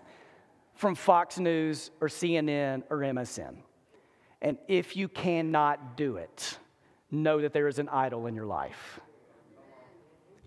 from 0.76 0.94
Fox 0.94 1.40
News 1.40 1.90
or 2.00 2.08
CNN 2.08 2.84
or 2.90 2.98
MSN. 3.00 3.56
And 4.42 4.58
if 4.68 4.96
you 4.96 5.08
cannot 5.08 5.98
do 5.98 6.18
it, 6.18 6.60
know 7.10 7.42
that 7.42 7.52
there 7.52 7.68
is 7.68 7.80
an 7.80 7.90
idol 7.90 8.28
in 8.28 8.36
your 8.36 8.46
life. 8.46 9.00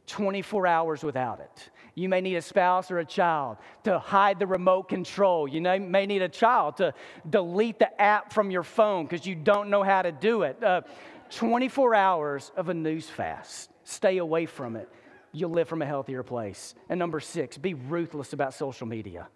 24 0.07 0.67
hours 0.67 1.03
without 1.03 1.41
it. 1.41 1.71
You 1.95 2.09
may 2.09 2.21
need 2.21 2.37
a 2.37 2.43
spouse 2.43 2.91
or 2.91 3.01
a 3.01 3.05
child 3.05 3.57
to 3.85 3.99
hide 3.99 4.39
the 4.39 4.47
remote 4.47 4.89
control. 4.89 5.49
You 5.49 5.61
may 5.61 6.07
need 6.07 6.23
a 6.23 6.29
child 6.29 6.77
to 6.77 6.95
delete 7.29 7.79
the 7.81 8.01
app 8.01 8.33
from 8.33 8.51
your 8.51 8.63
phone 8.63 9.05
because 9.05 9.27
you 9.27 9.35
don't 9.35 9.69
know 9.69 9.83
how 9.83 10.03
to 10.03 10.13
do 10.13 10.43
it. 10.43 10.63
Uh, 10.63 10.83
24 11.31 11.95
hours 11.95 12.53
of 12.57 12.69
a 12.69 12.75
news 12.75 13.09
fast. 13.11 13.71
Stay 13.83 14.19
away 14.19 14.47
from 14.47 14.77
it 14.77 14.89
you'll 15.33 15.51
live 15.51 15.69
from 15.69 15.83
a 15.83 15.87
healthier 15.87 16.23
place. 16.23 16.75
And 16.89 16.99
number 16.99 17.21
six, 17.21 17.59
be 17.59 17.75
ruthless 17.75 18.33
about 18.33 18.55
social 18.55 18.87
media. 18.87 19.29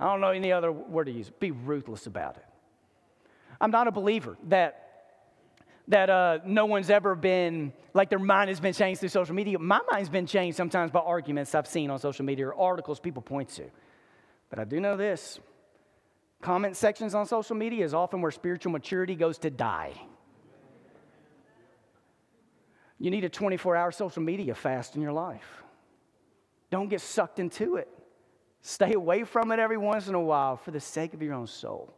I 0.00 0.06
don't 0.06 0.20
know 0.20 0.30
any 0.30 0.52
other 0.52 0.70
word 0.70 1.04
to 1.04 1.12
use. 1.12 1.30
Be 1.30 1.50
ruthless 1.50 2.06
about 2.06 2.36
it. 2.36 2.44
I'm 3.60 3.70
not 3.70 3.88
a 3.88 3.92
believer 3.92 4.36
that 4.48 4.84
that 5.88 6.10
uh, 6.10 6.38
no 6.44 6.66
one's 6.66 6.90
ever 6.90 7.14
been 7.14 7.72
like 7.94 8.10
their 8.10 8.18
mind 8.18 8.50
has 8.50 8.60
been 8.60 8.74
changed 8.74 9.00
through 9.00 9.08
social 9.08 9.34
media. 9.34 9.58
My 9.58 9.80
mind's 9.90 10.10
been 10.10 10.26
changed 10.26 10.56
sometimes 10.56 10.90
by 10.90 11.00
arguments 11.00 11.54
I've 11.54 11.66
seen 11.66 11.88
on 11.88 11.98
social 11.98 12.26
media 12.26 12.48
or 12.48 12.54
articles 12.54 13.00
people 13.00 13.22
point 13.22 13.48
to. 13.50 13.64
But 14.50 14.58
I 14.58 14.64
do 14.64 14.80
know 14.80 14.96
this: 14.96 15.40
comment 16.42 16.76
sections 16.76 17.14
on 17.14 17.26
social 17.26 17.56
media 17.56 17.84
is 17.84 17.94
often 17.94 18.20
where 18.20 18.30
spiritual 18.30 18.72
maturity 18.72 19.14
goes 19.14 19.38
to 19.38 19.50
die. 19.50 19.94
You 22.98 23.10
need 23.10 23.24
a 23.24 23.28
24 23.28 23.76
hour 23.76 23.92
social 23.92 24.22
media 24.22 24.54
fast 24.54 24.96
in 24.96 25.02
your 25.02 25.12
life. 25.12 25.62
Don't 26.70 26.88
get 26.88 27.00
sucked 27.00 27.38
into 27.38 27.76
it. 27.76 27.88
Stay 28.60 28.92
away 28.92 29.24
from 29.24 29.52
it 29.52 29.58
every 29.58 29.78
once 29.78 30.08
in 30.08 30.14
a 30.14 30.20
while 30.20 30.56
for 30.56 30.70
the 30.70 30.80
sake 30.80 31.14
of 31.14 31.22
your 31.22 31.34
own 31.34 31.46
soul. 31.46 31.94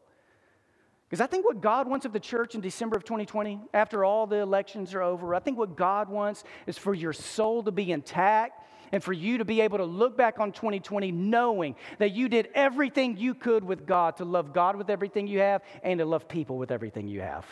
Because 1.09 1.21
I 1.21 1.27
think 1.27 1.45
what 1.45 1.61
God 1.61 1.89
wants 1.89 2.07
of 2.07 2.13
the 2.13 2.21
church 2.21 2.55
in 2.55 2.61
December 2.61 2.97
of 2.97 3.03
2020, 3.03 3.61
after 3.75 4.05
all 4.05 4.29
the 4.29 4.37
elections 4.37 4.95
are 4.95 5.03
over, 5.03 5.35
I 5.35 5.41
think 5.41 5.59
what 5.59 5.77
God 5.77 6.09
wants 6.09 6.45
is 6.69 6.79
for 6.79 6.95
your 6.95 7.13
soul 7.13 7.65
to 7.65 7.73
be 7.73 7.91
intact 7.91 8.65
and 8.93 9.03
for 9.03 9.13
you 9.13 9.39
to 9.39 9.45
be 9.45 9.61
able 9.61 9.79
to 9.79 9.85
look 9.85 10.17
back 10.17 10.39
on 10.39 10.53
2020 10.53 11.11
knowing 11.11 11.75
that 11.99 12.13
you 12.13 12.29
did 12.29 12.49
everything 12.55 13.17
you 13.17 13.35
could 13.35 13.65
with 13.65 13.87
God 13.87 14.19
to 14.19 14.25
love 14.25 14.53
God 14.53 14.77
with 14.77 14.89
everything 14.89 15.27
you 15.27 15.41
have 15.41 15.63
and 15.83 15.99
to 15.99 16.05
love 16.05 16.29
people 16.29 16.59
with 16.59 16.71
everything 16.71 17.09
you 17.09 17.23
have. 17.23 17.47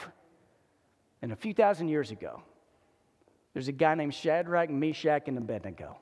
And 1.21 1.33
a 1.33 1.37
few 1.37 1.53
thousand 1.53 1.89
years 1.89 2.13
ago, 2.13 2.43
there's 3.59 3.67
a 3.67 3.73
guy 3.73 3.97
named 3.97 4.15
Shadrach, 4.15 4.71
Meshach, 4.71 5.27
and 5.27 5.37
Abednego 5.37 5.97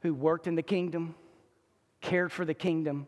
who 0.00 0.12
worked 0.12 0.48
in 0.48 0.56
the 0.56 0.64
kingdom, 0.64 1.14
cared 2.00 2.32
for 2.32 2.44
the 2.44 2.52
kingdom, 2.52 3.06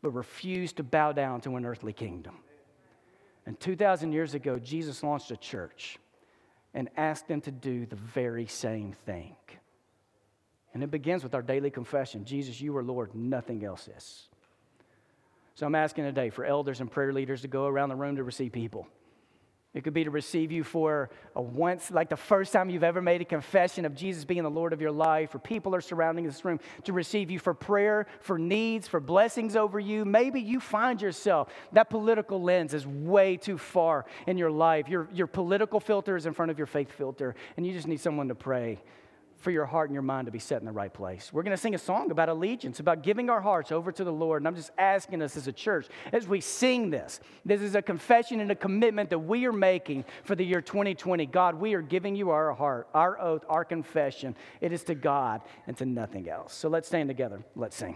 but 0.00 0.12
refused 0.12 0.78
to 0.78 0.82
bow 0.82 1.12
down 1.12 1.42
to 1.42 1.56
an 1.56 1.66
earthly 1.66 1.92
kingdom. 1.92 2.36
And 3.44 3.60
2,000 3.60 4.12
years 4.12 4.32
ago, 4.32 4.58
Jesus 4.58 5.02
launched 5.02 5.30
a 5.30 5.36
church 5.36 5.98
and 6.72 6.88
asked 6.96 7.28
them 7.28 7.42
to 7.42 7.50
do 7.50 7.84
the 7.84 7.96
very 7.96 8.46
same 8.46 8.94
thing. 9.04 9.36
And 10.72 10.82
it 10.82 10.90
begins 10.90 11.22
with 11.22 11.34
our 11.34 11.42
daily 11.42 11.70
confession 11.70 12.24
Jesus, 12.24 12.58
you 12.58 12.74
are 12.78 12.82
Lord, 12.82 13.14
nothing 13.14 13.66
else 13.66 13.86
is. 13.94 14.30
So 15.56 15.66
I'm 15.66 15.74
asking 15.74 16.04
today 16.04 16.30
for 16.30 16.46
elders 16.46 16.80
and 16.80 16.90
prayer 16.90 17.12
leaders 17.12 17.42
to 17.42 17.48
go 17.48 17.66
around 17.66 17.90
the 17.90 17.96
room 17.96 18.16
to 18.16 18.24
receive 18.24 18.52
people. 18.52 18.88
It 19.74 19.84
could 19.84 19.94
be 19.94 20.04
to 20.04 20.10
receive 20.10 20.52
you 20.52 20.64
for 20.64 21.08
a 21.34 21.40
once, 21.40 21.90
like 21.90 22.10
the 22.10 22.16
first 22.16 22.52
time 22.52 22.68
you've 22.68 22.84
ever 22.84 23.00
made 23.00 23.22
a 23.22 23.24
confession 23.24 23.86
of 23.86 23.94
Jesus 23.94 24.26
being 24.26 24.42
the 24.42 24.50
Lord 24.50 24.74
of 24.74 24.82
your 24.82 24.90
life, 24.90 25.34
or 25.34 25.38
people 25.38 25.74
are 25.74 25.80
surrounding 25.80 26.26
this 26.26 26.44
room 26.44 26.60
to 26.84 26.92
receive 26.92 27.30
you 27.30 27.38
for 27.38 27.54
prayer, 27.54 28.06
for 28.20 28.38
needs, 28.38 28.86
for 28.86 29.00
blessings 29.00 29.56
over 29.56 29.80
you. 29.80 30.04
Maybe 30.04 30.42
you 30.42 30.60
find 30.60 31.00
yourself, 31.00 31.48
that 31.72 31.88
political 31.88 32.42
lens 32.42 32.74
is 32.74 32.86
way 32.86 33.38
too 33.38 33.56
far 33.56 34.04
in 34.26 34.36
your 34.36 34.50
life. 34.50 34.88
Your, 34.90 35.08
your 35.14 35.26
political 35.26 35.80
filter 35.80 36.16
is 36.16 36.26
in 36.26 36.34
front 36.34 36.50
of 36.50 36.58
your 36.58 36.66
faith 36.66 36.92
filter, 36.92 37.34
and 37.56 37.66
you 37.66 37.72
just 37.72 37.88
need 37.88 38.00
someone 38.00 38.28
to 38.28 38.34
pray 38.34 38.78
for 39.42 39.50
your 39.50 39.66
heart 39.66 39.90
and 39.90 39.94
your 39.94 40.02
mind 40.02 40.26
to 40.26 40.32
be 40.32 40.38
set 40.38 40.60
in 40.60 40.66
the 40.66 40.72
right 40.72 40.92
place. 40.92 41.32
We're 41.32 41.42
going 41.42 41.56
to 41.56 41.60
sing 41.60 41.74
a 41.74 41.78
song 41.78 42.10
about 42.12 42.28
allegiance, 42.28 42.78
about 42.78 43.02
giving 43.02 43.28
our 43.28 43.40
hearts 43.40 43.72
over 43.72 43.90
to 43.90 44.04
the 44.04 44.12
Lord. 44.12 44.40
And 44.40 44.48
I'm 44.48 44.54
just 44.54 44.70
asking 44.78 45.20
us 45.20 45.36
as 45.36 45.48
a 45.48 45.52
church, 45.52 45.88
as 46.12 46.28
we 46.28 46.40
sing 46.40 46.90
this, 46.90 47.20
this 47.44 47.60
is 47.60 47.74
a 47.74 47.82
confession 47.82 48.40
and 48.40 48.52
a 48.52 48.54
commitment 48.54 49.10
that 49.10 49.18
we 49.18 49.44
are 49.46 49.52
making 49.52 50.04
for 50.22 50.36
the 50.36 50.44
year 50.44 50.60
2020. 50.60 51.26
God, 51.26 51.56
we 51.56 51.74
are 51.74 51.82
giving 51.82 52.14
you 52.14 52.30
our 52.30 52.52
heart, 52.52 52.88
our 52.94 53.20
oath, 53.20 53.44
our 53.48 53.64
confession. 53.64 54.36
It 54.60 54.72
is 54.72 54.84
to 54.84 54.94
God 54.94 55.42
and 55.66 55.76
to 55.78 55.84
nothing 55.84 56.28
else. 56.28 56.54
So 56.54 56.68
let's 56.68 56.86
stand 56.86 57.08
together. 57.08 57.42
Let's 57.56 57.76
sing. 57.76 57.90